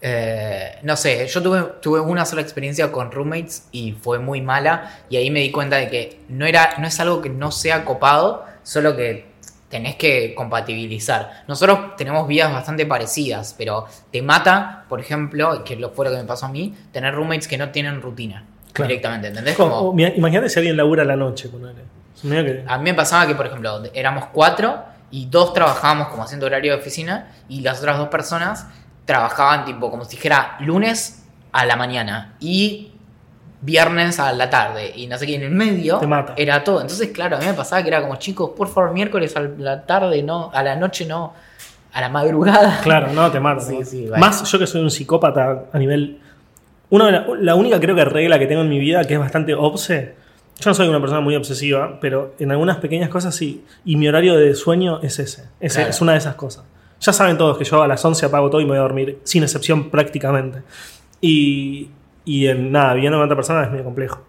[0.00, 4.90] eh, no sé, yo tuve, tuve una sola experiencia con roommates y fue muy mala
[5.08, 7.84] y ahí me di cuenta de que no, era, no es algo que no sea
[7.84, 9.26] copado, solo que
[9.70, 11.44] tenés que compatibilizar.
[11.48, 16.18] Nosotros tenemos vidas bastante parecidas, pero te mata, por ejemplo, que lo fue lo que
[16.18, 18.44] me pasó a mí, tener roommates que no tienen rutina
[18.76, 18.88] Claro.
[18.88, 19.56] directamente, ¿entendés?
[19.56, 21.48] Como- Como, imagínate si alguien labura a la noche,
[22.22, 26.46] que- a mí me pasaba que, por ejemplo, éramos cuatro y dos trabajábamos como haciendo
[26.46, 28.66] horario de oficina y las otras dos personas
[29.04, 32.92] trabajaban tipo como si dijera lunes a la mañana y
[33.60, 36.34] viernes a la tarde y no sé qué, en el medio Te mata.
[36.36, 36.80] era todo.
[36.80, 39.84] Entonces, claro, a mí me pasaba que era como, chicos, por favor, miércoles a la
[39.86, 41.32] tarde, no, a la noche no,
[41.92, 42.80] a la madrugada.
[42.82, 43.60] Claro, no, te mata.
[43.66, 44.20] Sí, sí, vale.
[44.20, 46.20] Más yo que soy un psicópata a nivel.
[46.90, 49.20] Una de la, la única creo que regla que tengo en mi vida, que es
[49.20, 50.14] bastante obse.
[50.60, 53.64] Yo no soy una persona muy obsesiva, pero en algunas pequeñas cosas sí.
[53.84, 55.44] Y mi horario de sueño es ese.
[55.60, 55.90] Es, Claro.
[55.90, 56.64] es una de esas cosas.
[57.00, 59.18] Ya saben todos que yo a las 11 apago todo y me voy a dormir,
[59.24, 60.62] sin excepción prácticamente.
[61.20, 61.90] Y,
[62.24, 64.22] y en nada, viviendo con otra persona es medio complejo.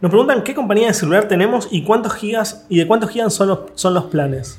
[0.00, 3.48] Nos preguntan qué compañía de celular tenemos y cuántos gigas y de cuántos gigas son
[3.48, 4.58] los, son los planes.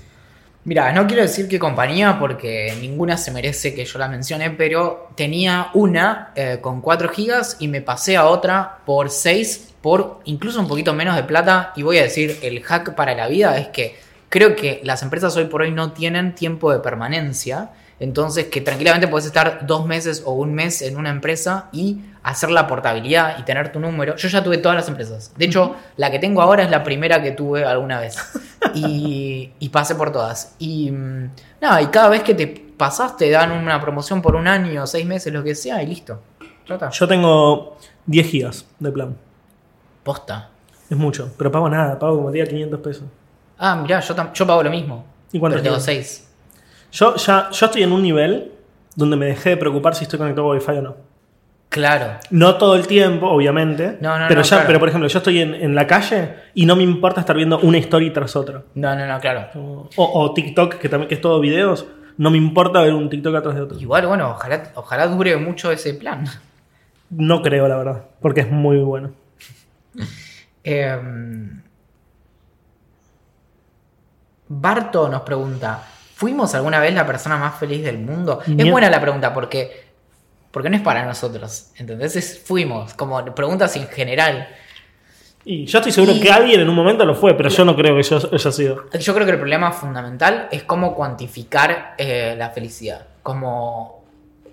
[0.66, 5.10] Mira, no quiero decir qué compañía porque ninguna se merece que yo la mencione, pero
[5.16, 10.60] tenía una eh, con 4 gigas y me pasé a otra por 6, por incluso
[10.60, 11.72] un poquito menos de plata.
[11.78, 13.96] Y voy a decir, el hack para la vida es que
[14.28, 17.70] creo que las empresas hoy por hoy no tienen tiempo de permanencia.
[18.02, 22.52] Entonces, que tranquilamente puedes estar dos meses o un mes en una empresa y hacer
[22.52, 24.16] la portabilidad y tener tu número.
[24.16, 25.34] Yo ya tuve todas las empresas.
[25.38, 28.18] De hecho, la que tengo ahora es la primera que tuve alguna vez.
[28.76, 30.56] Y, y pasé por todas.
[30.60, 31.30] Y mm,
[31.62, 35.06] nada, y cada vez que te pasas te dan una promoción por un año, seis
[35.06, 36.22] meses, lo que sea, y listo.
[36.68, 36.90] Ya está.
[36.90, 39.18] Yo tengo 10 gigas de plan.
[40.04, 40.50] Posta.
[40.90, 43.04] Es mucho, pero pago nada, pago como día 500 pesos.
[43.58, 45.06] Ah, mirá, yo, yo pago lo mismo.
[45.32, 46.08] ¿Y cuánto Pero tengo tienes?
[46.08, 46.30] seis.
[46.92, 48.52] Yo ya yo estoy en un nivel
[48.96, 50.96] donde me dejé de preocupar si estoy conectado a Wi-Fi o no.
[51.70, 52.18] Claro.
[52.32, 53.98] No todo el tiempo, obviamente.
[54.02, 54.68] No, no, pero no, ya, claro.
[54.68, 57.60] pero por ejemplo, yo estoy en, en la calle y no me importa estar viendo
[57.60, 58.64] una historia tras otra.
[58.74, 59.50] No, no, no, claro.
[59.96, 61.86] O, o TikTok, que también que es todo videos,
[62.18, 63.80] no me importa ver un TikTok atrás de otro.
[63.80, 66.26] Igual, bueno, ojalá, ojalá dure mucho ese plan.
[67.10, 69.12] No creo, la verdad, porque es muy bueno.
[70.64, 71.62] Em,
[74.48, 75.82] Barto nos pregunta:
[76.16, 78.42] ¿Fuimos alguna vez la persona más feliz del mundo?
[78.46, 79.89] Es buena la pregunta porque,
[80.52, 81.72] porque no es para nosotros.
[81.78, 82.16] ¿Entendés?
[82.16, 84.48] Es fuimos, como preguntas en general.
[85.46, 87.76] Y yo estoy seguro Y- que alguien en un momento lo fue, pero yo no
[87.76, 88.90] creo que yo haya sido.
[88.92, 93.08] Yo creo que el problema fundamental es cómo cuantificar eh, la felicidad.
[93.24, 94.04] Cómo,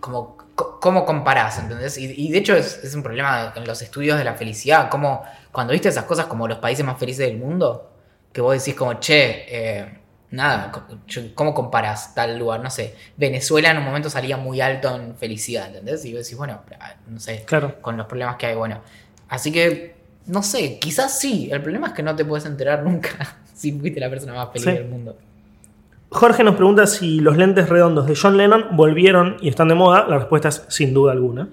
[0.01, 1.99] cómo, cómo comparás, ¿entendés?
[1.99, 4.89] Y, y de hecho es, es un problema en los estudios de la felicidad.
[4.89, 7.91] Como cuando viste esas cosas como los países más felices del mundo,
[8.33, 9.99] que vos decís como, che, eh,
[10.31, 10.73] nada,
[11.35, 12.61] ¿cómo comparas tal lugar?
[12.63, 16.05] No sé, Venezuela en un momento salía muy alto en felicidad, ¿entendés?
[16.05, 17.81] Y vos decís, bueno, ah, no sé, Claro.
[17.81, 18.81] con los problemas que hay, bueno.
[19.29, 19.95] Así que,
[20.27, 23.11] no sé, quizás sí, el problema es que no te puedes enterar nunca
[23.55, 24.73] si fuiste la persona más feliz Sí.
[24.73, 25.17] del mundo.
[26.09, 30.07] Jorge nos pregunta si los lentes redondos de John Lennon volvieron y están de moda.
[30.09, 31.49] La respuesta es sin duda alguna.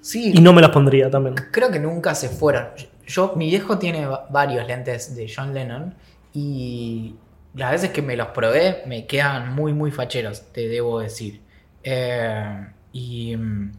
[0.00, 1.34] Sí, Y no me las pondría también.
[1.50, 2.68] creo que nunca se fueron.
[3.06, 5.92] Yo, mi viejo tiene va- varios lentes de John Lennon
[6.32, 7.16] y
[7.54, 11.40] las veces que me los probé me quedan muy, muy facheros, te debo decir.
[11.82, 13.72] Eh, y mm,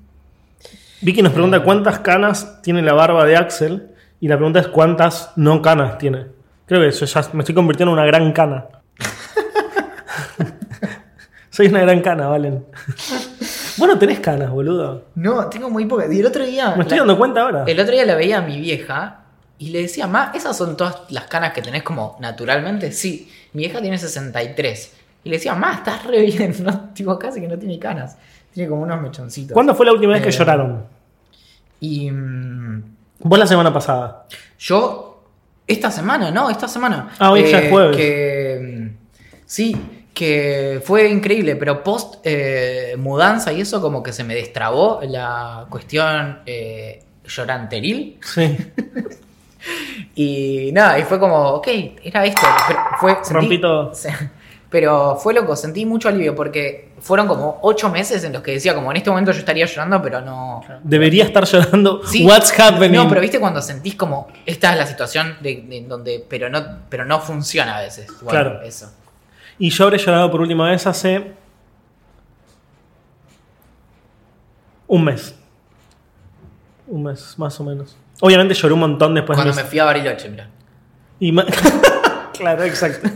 [1.01, 3.87] Vicky nos pregunta cuántas canas tiene la barba de Axel.
[4.19, 6.27] Y la pregunta es cuántas no canas tiene.
[6.67, 8.65] Creo que eso ya me estoy convirtiendo en una gran cana.
[11.49, 12.65] Soy una gran cana, Valen.
[13.77, 15.05] bueno, tenés canas, boludo.
[15.15, 16.11] no, tengo muy pocas.
[16.13, 16.75] Y el otro día.
[16.75, 17.63] Me estoy la- dando cuenta ahora.
[17.67, 19.23] El otro día la veía a mi vieja
[19.57, 22.91] y le decía, Ma, ¿esas son todas las canas que tenés como naturalmente?
[22.91, 24.93] Sí, mi vieja tiene 63.
[25.23, 26.89] Y le decía, Ma, estás re bien, ¿no?
[26.93, 28.17] Tipo, casi que no tiene canas.
[28.53, 29.53] Tiene como unos mechoncitos.
[29.53, 30.83] ¿Cuándo fue la última vez que Eh, lloraron?
[31.79, 32.83] Y mm,
[33.19, 34.25] Vos la semana pasada.
[34.59, 35.23] yo,
[35.67, 36.49] esta semana, ¿no?
[36.49, 37.09] Esta semana.
[37.11, 37.95] eh, Ah, hoy ya es jueves.
[37.97, 38.97] Que, mm,
[39.45, 39.75] sí,
[40.13, 45.65] que fue increíble, pero post eh, mudanza y eso como que se me destrabó la
[45.69, 48.19] cuestión eh, lloranteril.
[48.23, 48.57] Sí.
[50.15, 51.67] Y nada, y fue como, ok,
[52.03, 52.41] era esto.
[52.67, 53.91] Pero fue, sentí- Rompí todo.
[54.69, 58.73] Pero fue loco, sentí mucho alivio porque fueron como ocho meses en los que decía,
[58.73, 60.61] como en este momento yo estaría llorando, pero no.
[60.81, 62.01] Debería estar llorando.
[62.07, 62.25] Sí.
[62.25, 62.93] What's happening?
[62.95, 66.63] No, pero viste cuando sentís como esta es la situación de, de donde, pero no,
[66.87, 68.07] pero no funciona a veces.
[68.07, 68.61] Bueno, Claro.
[68.61, 68.89] Eso.
[69.59, 71.33] Y yo habré llorado por última vez hace.
[74.87, 75.35] Un mes.
[76.87, 77.97] Un mes, más o menos.
[78.21, 80.47] Obviamente lloré un montón después Cuando de me mi- fui a Bariloche, mira.
[81.19, 81.45] y ma-
[82.33, 83.09] claro, exacto.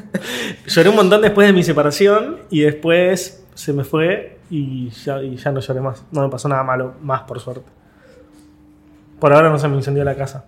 [0.67, 5.35] lloré un montón después de mi separación y después se me fue y ya, y
[5.37, 6.03] ya no lloré más.
[6.11, 7.69] No me pasó nada malo, más por suerte.
[9.19, 10.45] Por ahora no se me incendió la casa.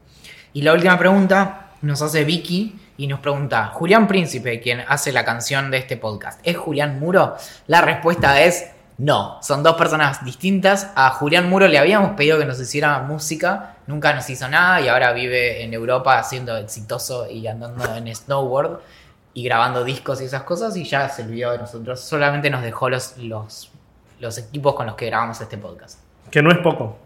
[0.53, 5.23] Y la última pregunta nos hace Vicky y nos pregunta, Julián Príncipe, quien hace la
[5.23, 7.35] canción de este podcast, ¿es Julián Muro?
[7.67, 10.91] La respuesta es no, son dos personas distintas.
[10.95, 14.87] A Julián Muro le habíamos pedido que nos hiciera música, nunca nos hizo nada y
[14.87, 18.79] ahora vive en Europa siendo exitoso y andando en snowboard
[19.35, 22.89] y grabando discos y esas cosas y ya se olvidó de nosotros, solamente nos dejó
[22.89, 23.69] los, los,
[24.19, 25.99] los equipos con los que grabamos este podcast.
[26.31, 26.97] Que no es poco.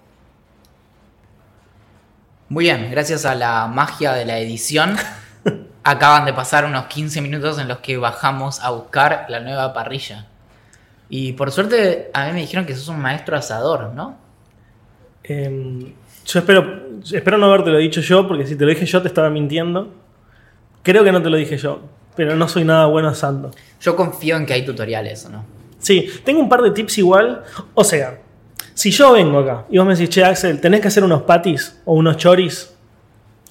[2.48, 4.96] Muy bien, gracias a la magia de la edición,
[5.84, 10.28] acaban de pasar unos 15 minutos en los que bajamos a buscar la nueva parrilla.
[11.14, 14.16] Y por suerte, a mí me dijeron que sos un maestro asador, ¿no?
[15.26, 15.94] Eh,
[16.26, 19.10] yo espero, espero no haberte lo dicho yo, porque si te lo dije yo te
[19.10, 19.94] estaba mintiendo.
[20.84, 21.82] Creo que no te lo dije yo,
[22.16, 23.52] pero no soy nada bueno asando.
[23.82, 25.44] Yo confío en que hay tutoriales, ¿o no?
[25.80, 27.44] Sí, tengo un par de tips igual.
[27.74, 28.18] O sea,
[28.74, 31.80] si yo vengo acá y vos me decís, che, Axel, tenés que hacer unos patis
[31.86, 32.74] o unos choris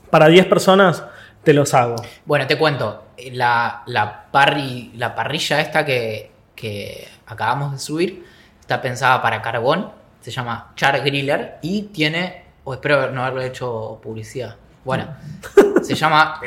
[0.09, 1.05] para 10 personas,
[1.45, 1.97] te los hago.
[2.25, 6.31] Bueno, te cuento, la, la, parri- la parrilla esta que,
[6.61, 8.25] que acabamos de subir
[8.61, 9.91] está pensada para carbón,
[10.21, 15.09] se llama Char Griller y tiene, o espero no haberle hecho publicidad, bueno,
[15.83, 16.41] se llama...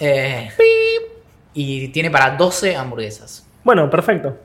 [0.00, 0.50] eh,
[1.54, 3.44] y tiene para 12 hamburguesas.
[3.62, 4.36] Bueno, perfecto.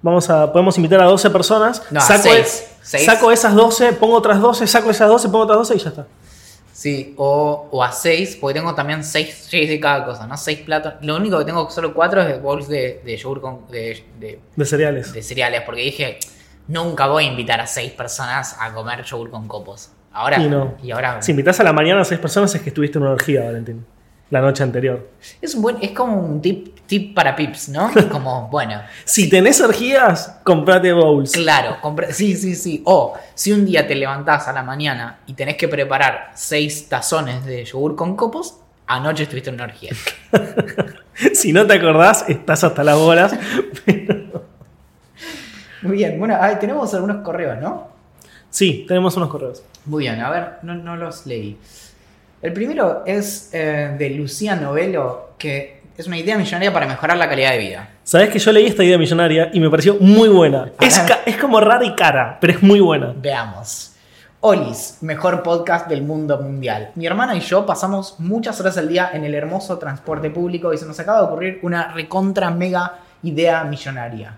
[0.00, 1.82] Vamos a, podemos invitar a 12 personas.
[1.90, 2.38] No, a saco, seis.
[2.46, 3.06] es- Seis.
[3.06, 6.06] saco esas 12, pongo otras 12, saco esas 12, pongo otras 12 y ya está.
[6.74, 10.36] Sí, o, o a 6, porque tengo también 6 de cada cosa, ¿no?
[10.36, 10.94] 6 platos.
[11.02, 14.40] Lo único que tengo solo 4 es de bowls de, de yogur con, de, de
[14.56, 15.12] De cereales.
[15.12, 16.18] de cereales, porque dije,
[16.66, 19.90] nunca voy a invitar a seis personas a comer yogur con copos.
[20.12, 20.74] Ahora, Y no.
[20.92, 23.44] ahora Si invitas a la mañana a 6 personas es que estuviste en una orgía,
[23.44, 23.86] Valentín.
[24.34, 25.10] La noche anterior.
[25.40, 27.88] es un buen, es como un tip, tip para pips, ¿no?
[28.10, 31.30] Como, bueno, Si tenés orgías, comprate bowls.
[31.30, 32.82] claro, compra- sí, sí, sí.
[32.84, 37.44] O si un día te levantás a la mañana y tenés que preparar seis tazones
[37.44, 38.56] de yogur con copos,
[38.88, 39.92] anoche estuviste en una orgía.
[41.32, 43.36] si no te acordás, estás hasta las bolas.
[45.82, 47.86] Muy bien, bueno, ahí tenemos algunos correos, ¿no?
[48.50, 49.62] sí, tenemos unos correos.
[49.84, 51.56] Muy bien, a ver, no, no los leí.
[52.44, 57.26] El primero es eh, de Lucía Novelo, que es una idea millonaria para mejorar la
[57.26, 57.88] calidad de vida.
[58.02, 60.70] Sabés que yo leí esta idea millonaria y me pareció muy buena.
[60.78, 63.14] Es, es como rara y cara, pero es muy buena.
[63.16, 63.92] Veamos.
[64.40, 66.90] Olis, mejor podcast del mundo mundial.
[66.96, 70.76] Mi hermana y yo pasamos muchas horas al día en el hermoso transporte público y
[70.76, 74.36] se nos acaba de ocurrir una recontra mega idea millonaria.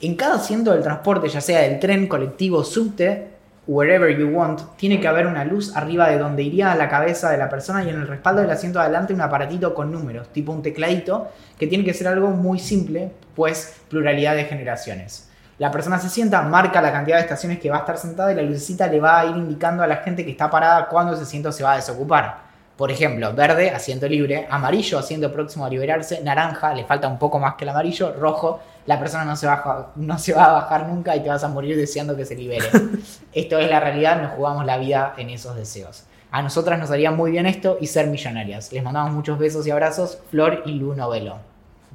[0.00, 3.38] En cada asiento del transporte, ya sea del tren, colectivo, subte
[3.70, 7.38] wherever you want, tiene que haber una luz arriba de donde iría la cabeza de
[7.38, 10.50] la persona y en el respaldo del asiento de adelante un aparatito con números, tipo
[10.50, 15.30] un tecladito, que tiene que ser algo muy simple, pues pluralidad de generaciones.
[15.58, 18.34] La persona se sienta, marca la cantidad de estaciones que va a estar sentada y
[18.34, 21.22] la lucecita le va a ir indicando a la gente que está parada cuándo ese
[21.22, 22.50] asiento se va a desocupar.
[22.76, 27.38] Por ejemplo, verde, asiento libre, amarillo, asiento próximo a liberarse, naranja, le falta un poco
[27.38, 30.88] más que el amarillo, rojo, la persona no se, baja, no se va a bajar
[30.88, 32.64] nunca y te vas a morir deseando que se libere.
[33.32, 36.04] esto es la realidad, nos jugamos la vida en esos deseos.
[36.32, 38.72] A nosotras nos haría muy bien esto y ser millonarias.
[38.72, 41.38] Les mandamos muchos besos y abrazos, Flor y Lu Novelo.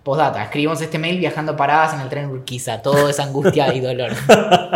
[0.03, 2.81] Postdata, escribimos este mail viajando paradas en el tren Urquiza.
[2.81, 4.11] Todo es angustia y dolor.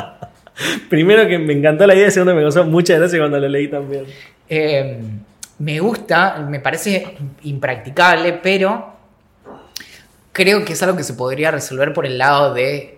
[0.90, 3.70] Primero que me encantó la idea y segundo me causó mucha gracia cuando lo leí
[3.70, 4.06] también.
[4.48, 5.00] Eh,
[5.60, 8.99] me gusta, me parece impracticable, pero
[10.40, 12.98] creo que es algo que se podría resolver por el lado de.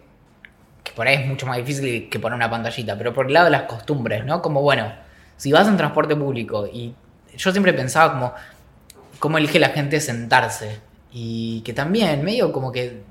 [0.84, 3.46] que por ahí es mucho más difícil que poner una pantallita, pero por el lado
[3.46, 4.42] de las costumbres, ¿no?
[4.44, 4.94] Como bueno,
[5.38, 6.94] si vas en transporte público y
[7.36, 8.34] yo siempre pensaba como.
[9.20, 10.80] cómo elige la gente sentarse.
[11.12, 13.02] Y que también, medio como que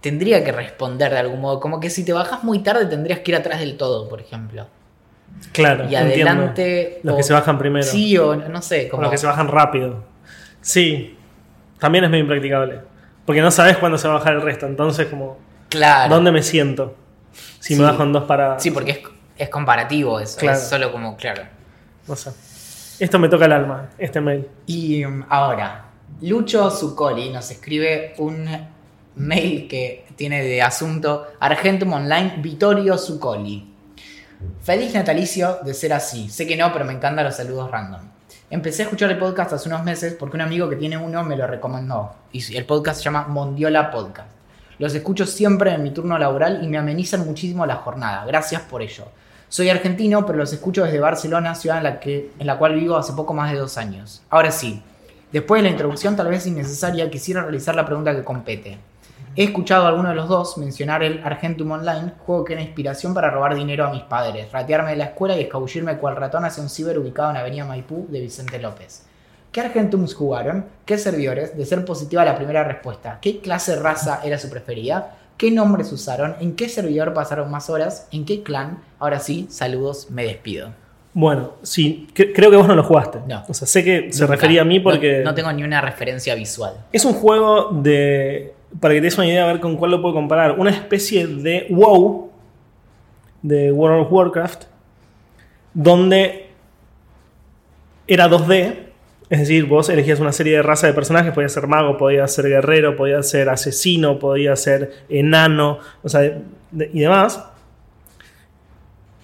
[0.00, 1.58] tendría que responder de algún modo.
[1.60, 4.66] Como que si te bajas muy tarde tendrías que ir atrás del todo, por ejemplo.
[5.52, 5.84] Claro.
[5.90, 6.30] Y entiendo.
[6.30, 7.00] adelante.
[7.02, 7.84] Los o- que se bajan primero.
[7.84, 8.86] Sí, o no sé.
[8.86, 10.04] O Como, los que se bajan rápido.
[10.60, 11.16] Sí.
[11.78, 12.91] También es medio impracticable.
[13.26, 14.66] Porque no sabes cuándo se va a bajar el resto.
[14.66, 16.14] Entonces, como, Claro.
[16.14, 16.96] ¿dónde me siento?
[17.60, 17.80] Si Sí.
[17.80, 18.62] me bajo en dos paradas.
[18.62, 18.98] Sí, porque es,
[19.38, 20.38] es comparativo eso.
[20.38, 20.58] Claro.
[20.58, 21.42] Es solo como, claro.
[22.06, 22.30] No sé.
[22.98, 24.46] Esto me toca el alma, este mail.
[24.66, 25.86] Y um, ahora,
[26.20, 28.46] Lucho Zuccoli nos escribe un
[29.16, 33.68] mail que tiene de asunto Argentum Online Vittorio Zuccoli.
[34.62, 36.28] Feliz natalicio de ser así.
[36.28, 38.00] Sé que no, pero me encantan los saludos random.
[38.52, 41.38] Empecé a escuchar el podcast hace unos meses porque un amigo que tiene uno me
[41.38, 42.12] lo recomendó.
[42.32, 44.28] Y el podcast se llama Mondiola Podcast.
[44.78, 48.26] Los escucho siempre en mi turno laboral y me amenizan muchísimo la jornada.
[48.26, 49.06] Gracias por ello.
[49.48, 52.98] Soy argentino, pero los escucho desde Barcelona, ciudad en la, que, en la cual vivo
[52.98, 54.20] hace poco más de dos años.
[54.28, 54.82] Ahora sí,
[55.32, 58.76] después de la introducción tal vez innecesaria, quisiera realizar la pregunta que compete.
[59.34, 63.14] He escuchado a alguno de los dos mencionar el Argentum Online, juego que era inspiración
[63.14, 66.62] para robar dinero a mis padres, ratearme de la escuela y escabullirme cual ratón hacia
[66.62, 69.06] un ciber ubicado en Avenida Maipú de Vicente López.
[69.50, 70.66] ¿Qué Argentums jugaron?
[70.86, 71.56] ¿Qué servidores?
[71.56, 73.18] De ser positiva la primera respuesta.
[73.20, 75.16] ¿Qué clase raza era su preferida?
[75.36, 76.36] ¿Qué nombres usaron?
[76.40, 78.08] ¿En qué servidor pasaron más horas?
[78.12, 78.82] ¿En qué clan?
[78.98, 80.70] Ahora sí, saludos, me despido.
[81.14, 83.18] Bueno, sí, cre- creo que vos no lo jugaste.
[83.26, 83.44] No.
[83.48, 84.34] O sea, sé que se Nunca.
[84.36, 85.20] refería a mí No- porque.
[85.24, 86.72] No, tengo ni una referencia visual.
[86.92, 88.54] Es un juego de.
[88.80, 90.58] Para que te des una idea, a ver con cuál lo puedo comparar.
[90.58, 92.30] Una especie de WoW
[93.42, 94.64] de World of Warcraft,
[95.74, 96.50] donde
[98.06, 98.76] era 2D.
[99.30, 102.48] Es decir, vos elegías una serie de raza de personajes, podías ser mago, podías ser
[102.48, 107.42] guerrero, podías ser asesino, podías ser enano, o sea, y demás.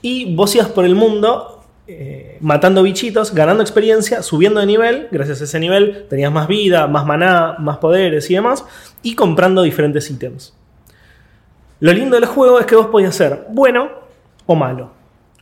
[0.01, 1.58] Y vos ibas por el mundo
[1.91, 5.09] eh, matando bichitos, ganando experiencia, subiendo de nivel.
[5.11, 8.63] Gracias a ese nivel tenías más vida, más maná, más poderes y demás.
[9.03, 10.55] Y comprando diferentes ítems.
[11.81, 13.89] Lo lindo del juego es que vos podías ser bueno
[14.45, 14.91] o malo.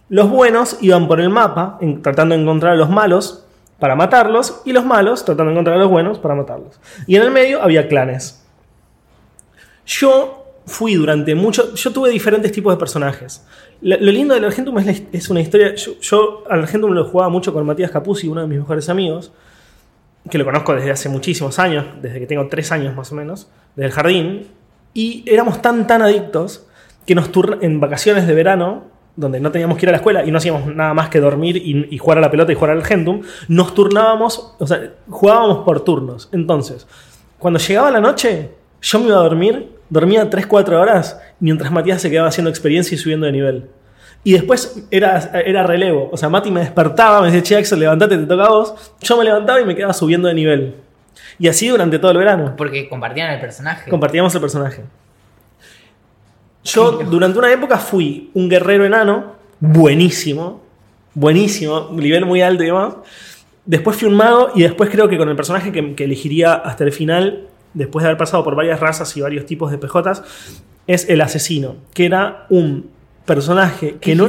[0.09, 3.45] Los buenos iban por el mapa tratando de encontrar a los malos
[3.81, 4.63] para matarlos.
[4.65, 6.79] Y los malos tratando de encontrar a los buenos para matarlos.
[7.09, 8.47] Y en el medio había clanes.
[9.85, 11.75] Yo fui durante mucho.
[11.75, 13.45] Yo tuve diferentes tipos de personajes.
[13.83, 15.75] Lo, lindo del Argentum es, es una historia.
[15.75, 19.33] Yo, yo al Argentum lo jugaba mucho con Matías Capuzzi, uno de mis mejores amigos,
[20.31, 23.49] que lo conozco desde hace muchísimos años, desde que tengo tres años más o menos,
[23.75, 24.47] desde el jardín.
[24.95, 26.67] Y éramos tan, tan adictos
[27.07, 30.25] que nos turn en vacaciones de verano, donde no teníamos que ir a la escuela
[30.25, 32.73] y no hacíamos nada más que dormir y, y jugar a la pelota y jugar
[32.73, 36.29] al Argentum, nos turnábamos, o sea, jugábamos por turnos.
[36.33, 36.87] Entonces,
[37.39, 38.51] cuando llegaba la noche,
[38.81, 42.99] yo me iba a dormir, dormía 3-4 horas, mientras Matías se quedaba haciendo experiencia y
[42.99, 43.71] subiendo de nivel.
[44.27, 46.09] Y después era, era relevo.
[46.13, 48.75] O sea, Mati me despertaba, me decía, che, Axel, levantate, te toca a vos.
[49.01, 50.75] Yo me levantaba y me quedaba subiendo de nivel.
[51.39, 52.55] Y así durante todo el verano.
[52.57, 53.89] Porque compartían el personaje.
[53.89, 54.83] Compartíamos el personaje.
[56.65, 60.61] Yo durante una época fui un guerrero enano, buenísimo,
[61.15, 62.95] buenísimo, nivel muy alto y demás.
[63.65, 66.83] Después fui un mago y después creo que con el personaje que, que elegiría hasta
[66.83, 67.47] el final,
[67.77, 70.23] después de haber pasado por varias razas y varios tipos de PJs,
[70.87, 72.91] es el asesino, que era un
[73.25, 74.29] personaje que no...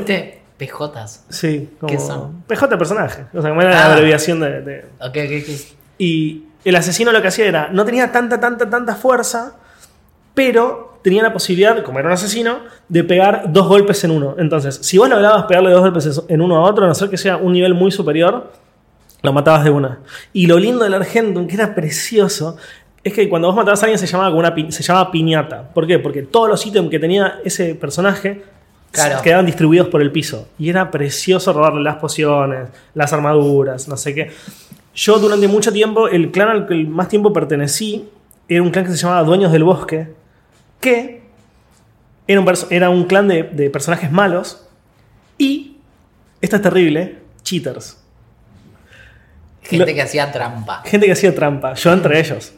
[0.57, 1.25] PJs.
[1.29, 2.41] Sí, como ¿Qué son?
[2.47, 3.93] PJ personaje, o sea, como era la Ah.
[3.93, 5.77] abreviación de- de, Ok, ok, ok.
[5.99, 9.53] y el asesino lo que hacía era, no tenía tanta, tanta, tanta fuerza,
[10.33, 14.35] pero tenía la posibilidad, como era un asesino, de pegar dos golpes en uno.
[14.37, 17.17] Entonces, si vos lograbas pegarle dos golpes en uno a otro, a no ser que
[17.17, 18.51] sea un nivel muy superior,
[19.23, 19.99] lo matabas de una.
[20.33, 22.57] Y lo lindo del Argentum, que era precioso,
[23.07, 25.69] es que cuando vos matabas a alguien se llamaba, como una pi- se llamaba piñata.
[25.73, 25.99] ¿Por qué?
[25.99, 28.43] Porque todos los ítems que tenía ese personaje
[28.91, 29.21] Claro.
[29.21, 30.47] quedaban distribuidos por el piso.
[30.57, 34.31] Y era precioso robarle las pociones, las armaduras, no sé qué.
[34.95, 38.07] Yo durante mucho tiempo, el clan al que más tiempo pertenecí
[38.49, 40.07] era un clan que se llamaba Dueños del Bosque,
[40.79, 41.21] que
[42.27, 44.67] era un, perso- era un clan de, de personajes malos
[45.37, 45.77] y,
[46.41, 47.97] esta es terrible, cheaters.
[49.61, 50.81] Gente Lo- que hacía trampa.
[50.85, 52.53] Gente que hacía trampa, yo entre ellos.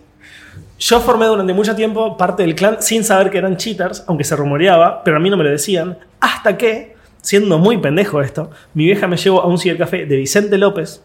[0.80, 4.36] Yo formé durante mucho tiempo parte del clan sin saber que eran cheaters, aunque se
[4.36, 8.86] rumoreaba, pero a mí no me lo decían, hasta que, siendo muy pendejo esto, mi
[8.86, 11.04] vieja me llevó a un cibercafé de Vicente López.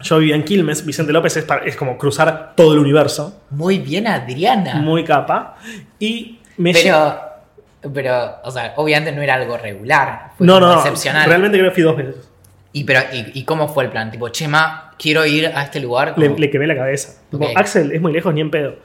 [0.00, 3.78] Yo vivía en Quilmes, Vicente López es, para- es como cruzar todo el universo, Muy
[3.78, 4.76] bien, Adriana.
[4.76, 5.56] muy capa,
[5.98, 7.20] y me pero,
[7.92, 10.30] pero, o sea, obviamente no era algo regular.
[10.38, 11.28] Fue No, no, excepcional.
[11.28, 12.28] realmente creo que fui dos veces.
[12.72, 14.10] ¿Y, pero, y, y cómo fue el plan?
[14.10, 16.14] Tipo, Chema, quiero ir a este lugar.
[16.16, 17.20] Le, le quemé la cabeza.
[17.30, 17.46] Tipo.
[17.54, 18.76] Axel, es muy lejos, ni en pedo.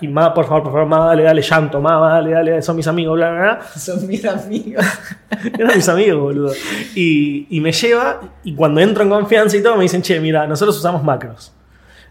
[0.00, 2.86] Y ma, por favor, por favor, ma, dale, dale, llanto, ma, dale, dale, son mis
[2.88, 3.60] amigos, bla, bla, bla.
[3.76, 4.84] Son mis amigos.
[5.58, 6.52] Eran mis amigos, boludo.
[6.94, 10.46] Y, y me lleva, y cuando entro en confianza y todo, me dicen, che, mira,
[10.46, 11.52] nosotros usamos macros.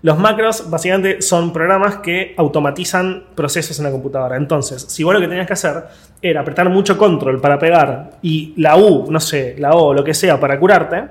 [0.03, 4.37] Los macros básicamente son programas que automatizan procesos en la computadora.
[4.37, 5.83] Entonces, si vos lo que tenías que hacer
[6.21, 10.13] era apretar mucho control para pegar y la U, no sé, la O, lo que
[10.13, 11.03] sea, para curarte,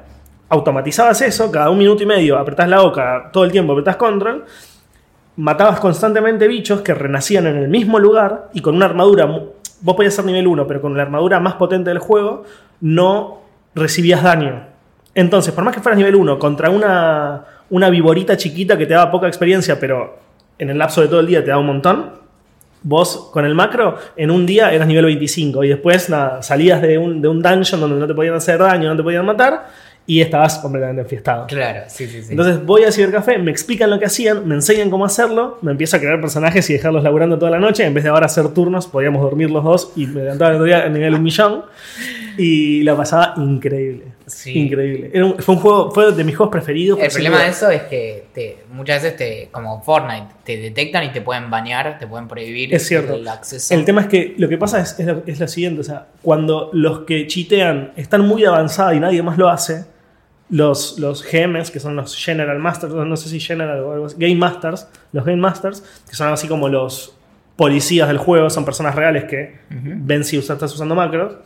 [0.48, 3.96] automatizabas eso, cada un minuto y medio apretás la O, cada- todo el tiempo apretás
[3.96, 4.44] control,
[5.36, 10.14] matabas constantemente bichos que renacían en el mismo lugar y con una armadura, vos podías
[10.14, 12.44] ser nivel 1, pero con la armadura más potente del juego
[12.80, 13.42] no
[13.74, 14.64] recibías daño.
[15.14, 19.10] Entonces, por más que fueras nivel 1 contra una, una viborita chiquita que te daba
[19.10, 20.18] poca experiencia, pero
[20.58, 22.10] en el lapso de todo el día te da un montón,
[22.82, 26.08] vos con el macro en un día eras nivel 25 y después
[26.40, 29.26] salías de un, de un dungeon donde no te podían hacer daño, no te podían
[29.26, 29.66] matar
[30.08, 31.46] y estabas completamente enfiestado.
[31.48, 32.28] Claro, sí, sí, sí.
[32.30, 35.96] Entonces voy al cibercafé, me explican lo que hacían, me enseñan cómo hacerlo, me empiezo
[35.96, 37.84] a crear personajes y dejarlos laburando toda la noche.
[37.84, 40.66] En vez de ahora hacer turnos, podíamos dormir los dos y me levantaba el otro
[40.66, 41.64] día a nivel un millón.
[42.38, 44.04] Y la pasaba increíble.
[44.26, 44.52] Sí.
[44.58, 45.10] Increíble.
[45.14, 46.98] Era un- fue un juego, fue de mis juegos preferidos.
[47.00, 51.12] el problema de eso es que te, muchas veces, te, como Fortnite, te detectan y
[51.12, 53.14] te pueden bañar, te pueden prohibir Es cierto.
[53.14, 53.72] el acceso.
[53.74, 56.08] El tema es que lo que pasa es, es, lo, es lo siguiente, o sea,
[56.22, 59.84] cuando los que chitean están muy avanzados y nadie más lo hace,
[60.48, 64.16] los, los GMs, que son los General Masters, no sé si General o algo así,
[64.18, 67.14] Game Masters, los Game Masters, que son así como los
[67.56, 71.36] policías del juego, son personas reales que ven si estás usando macros,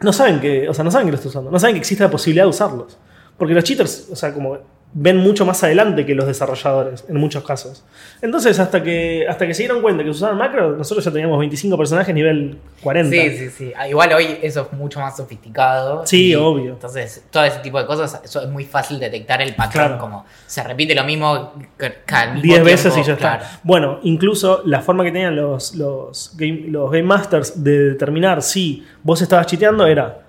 [0.00, 2.04] no saben que, o sea, no saben que lo estás usando, no saben que existe
[2.04, 2.98] la posibilidad de usarlos.
[3.36, 4.58] Porque los cheaters, o sea, como
[4.92, 7.84] ven mucho más adelante que los desarrolladores, en muchos casos.
[8.20, 11.78] Entonces, hasta que, hasta que se dieron cuenta que usaban macro, nosotros ya teníamos 25
[11.78, 13.10] personajes nivel 40.
[13.16, 13.72] Sí, sí, sí.
[13.76, 16.04] Ah, Igual hoy eso es mucho más sofisticado.
[16.06, 16.72] Sí, y obvio.
[16.72, 19.84] Entonces, todo ese tipo de cosas, eso es muy fácil detectar el patrón.
[19.86, 19.98] Claro.
[20.00, 23.44] Como se repite lo mismo ca- cada mismo 10 veces y ya claro.
[23.44, 23.60] está.
[23.62, 28.84] Bueno, incluso la forma que tenían los, los, game, los Game Masters de determinar si
[29.04, 30.22] vos estabas chiteando era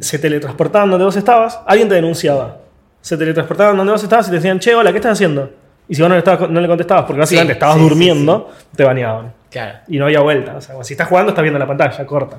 [0.00, 2.58] se teletransportaban donde vos estabas, alguien te denunciaba.
[3.02, 5.50] Se teletransportaban donde vos estabas y te decían, che, hola, ¿qué estás haciendo?
[5.88, 7.88] Y si vos no le, estabas- no le contestabas porque básicamente Sí, estabas sí, sí,
[7.88, 9.34] durmiendo, te baneaban.
[9.50, 9.78] Claro.
[9.88, 10.56] Y no había vuelta.
[10.56, 12.38] O sea, si estás jugando, estás viendo la pantalla, corta.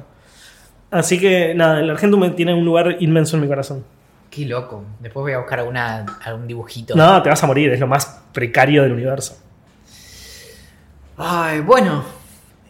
[0.90, 3.84] Así que nada, el Argentum tiene un lugar inmenso en mi corazón.
[4.32, 4.84] Qué loco.
[5.00, 6.96] Después voy a buscar alguna, algún dibujito.
[6.96, 9.38] No, te vas a morir, es lo más precario del universo.
[11.18, 12.04] Ay, bueno.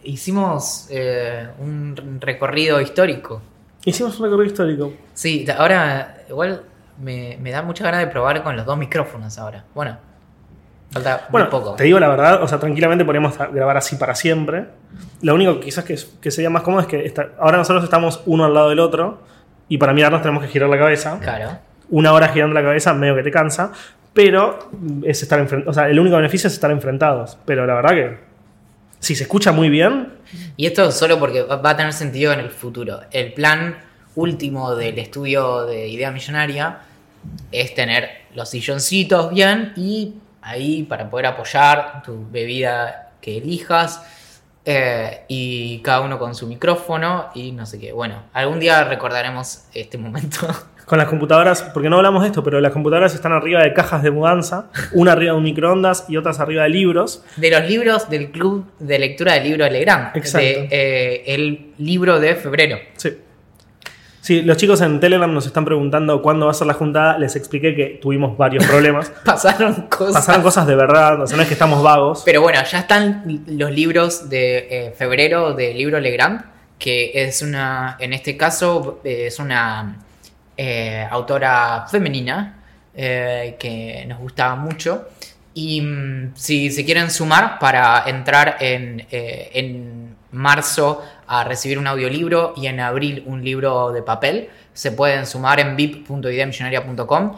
[0.02, 3.40] Hicimos eh, un recorrido histórico.
[3.86, 4.92] Hicimos un recorrido histórico.
[5.14, 6.62] Sí, ahora igual
[6.98, 9.64] me, me da mucha ganas de probar con los dos micrófonos ahora.
[9.74, 9.96] Bueno,
[10.90, 11.74] falta Bueno, muy poco.
[11.74, 14.66] te digo la verdad, o sea, tranquilamente podríamos grabar así para siempre.
[15.22, 18.22] Lo único que quizás que, que sería más cómodo es que esta- ahora nosotros estamos
[18.26, 19.22] uno al lado del otro
[19.68, 21.18] y para mirarnos tenemos que girar la cabeza.
[21.20, 21.58] Claro.
[21.90, 23.72] Una hora girando la cabeza medio que te cansa,
[24.12, 24.70] pero
[25.02, 25.76] es estar enfrentados.
[25.76, 27.36] O sea, el único beneficio es estar enfrentados.
[27.44, 28.18] Pero la verdad que
[29.00, 30.12] si se escucha muy bien,
[30.56, 33.00] Y esto solo porque va a tener sentido en el futuro.
[33.12, 33.76] El plan
[34.16, 36.80] último del estudio de Idea Millonaria
[37.50, 44.02] es tener los silloncitos bien y ahí para poder apoyar tu bebida que elijas
[44.64, 47.92] eh, y cada uno con su micrófono y no sé qué.
[47.92, 50.46] Bueno, algún día recordaremos este momento.
[50.84, 54.02] con las computadoras, porque no hablamos de esto, pero las computadoras están arriba de cajas
[54.02, 57.24] de mudanza, una arriba de un microondas y otras arriba de libros.
[57.36, 60.16] De los libros del Club de Lectura del Libro de Legrand.
[60.16, 60.46] Exacto.
[60.46, 62.78] De, eh, el libro de febrero.
[62.96, 63.16] Sí.
[64.24, 67.18] Sí, los chicos en Telegram nos están preguntando cuándo va a ser la juntada.
[67.18, 69.10] Les expliqué que tuvimos varios problemas.
[69.24, 70.14] Pasaron cosas.
[70.14, 72.22] Pasaron cosas de verdad, o sea, no es que estamos vagos.
[72.24, 76.42] Pero bueno, ya están los libros de eh, febrero del libro Legrand,
[76.78, 79.98] que es una, en este caso, eh, es una
[80.56, 82.62] eh, autora femenina
[82.94, 85.06] eh, que nos gustaba mucho.
[85.52, 92.54] Y mm, si se quieren sumar para entrar en, en marzo a recibir un audiolibro
[92.56, 97.36] y en abril un libro de papel, se pueden sumar en vip.ideamillonaria.com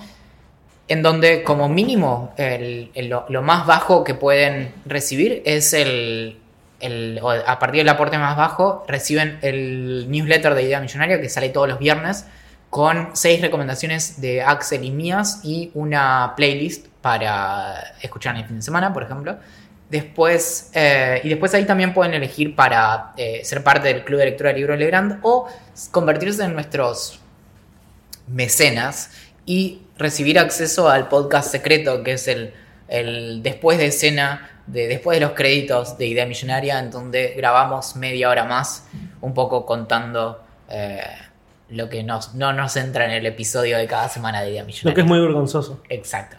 [0.89, 2.91] en donde como mínimo el-
[3.29, 6.39] lo, más bajo que pueden recibir es el,
[7.47, 11.69] a partir del aporte más bajo reciben el newsletter de Idea Millonaria que sale todos
[11.69, 12.27] los viernes
[12.71, 18.57] con seis recomendaciones de Axel y mías y una playlist para escuchar en el fin
[18.57, 19.37] de semana, por ejemplo.
[19.91, 24.27] Después, eh, y después ahí también pueden elegir para eh, ser parte del Club de
[24.27, 25.47] Lectura del Libro Legrand o
[25.93, 27.21] convertirse en nuestros
[28.27, 29.13] mecenas
[29.45, 32.53] y recibir acceso al podcast secreto que es el,
[32.89, 37.95] el después de escena, de, después de los créditos de Idea Millonaria, en donde grabamos
[37.95, 38.89] media hora más,
[39.21, 41.01] un poco contando eh,
[41.69, 44.91] lo que nos, no nos entra en el episodio de cada semana de Idea Millonaria.
[44.91, 45.83] Lo que es muy vergonzoso.
[45.89, 46.37] Exacto.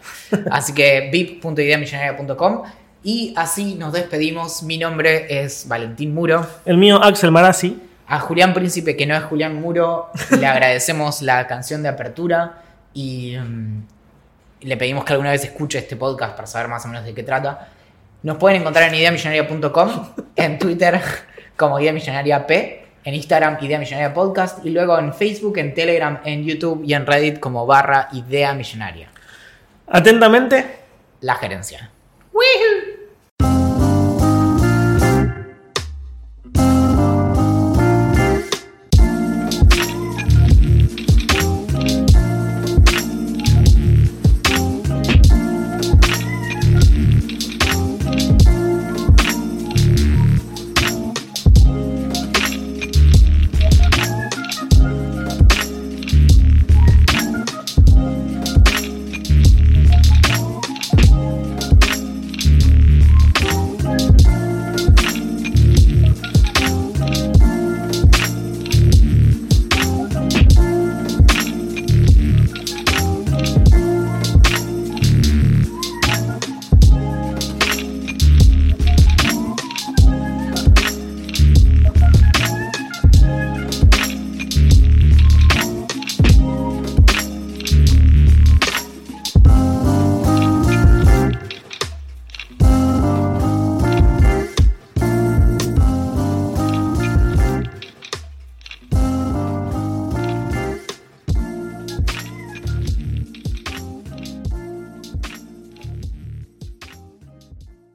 [0.50, 2.62] Así que vip.ideamillonaria.com
[3.02, 4.62] y así nos despedimos.
[4.62, 6.46] Mi nombre es Valentín Muro.
[6.64, 7.80] El mío, Axel Marazzi.
[8.06, 12.62] A Julián Príncipe, que no es Julián Muro, le agradecemos la canción de apertura
[12.94, 13.82] y mm,
[14.62, 17.22] le pedimos que alguna vez escuche este podcast para saber más o menos de qué
[17.22, 17.68] trata.
[18.22, 21.00] Nos pueden encontrar en ideamillonaria.com, en Twitter
[21.56, 26.20] como Idea Millonaria P, en Instagram Idea Millonaria Podcast y luego en Facebook, en Telegram,
[26.24, 29.10] en YouTube y en Reddit como barra Idea Millonaria.
[29.86, 30.64] Atentamente.
[31.20, 31.90] La gerencia.
[32.32, 32.87] ¡Woohoo!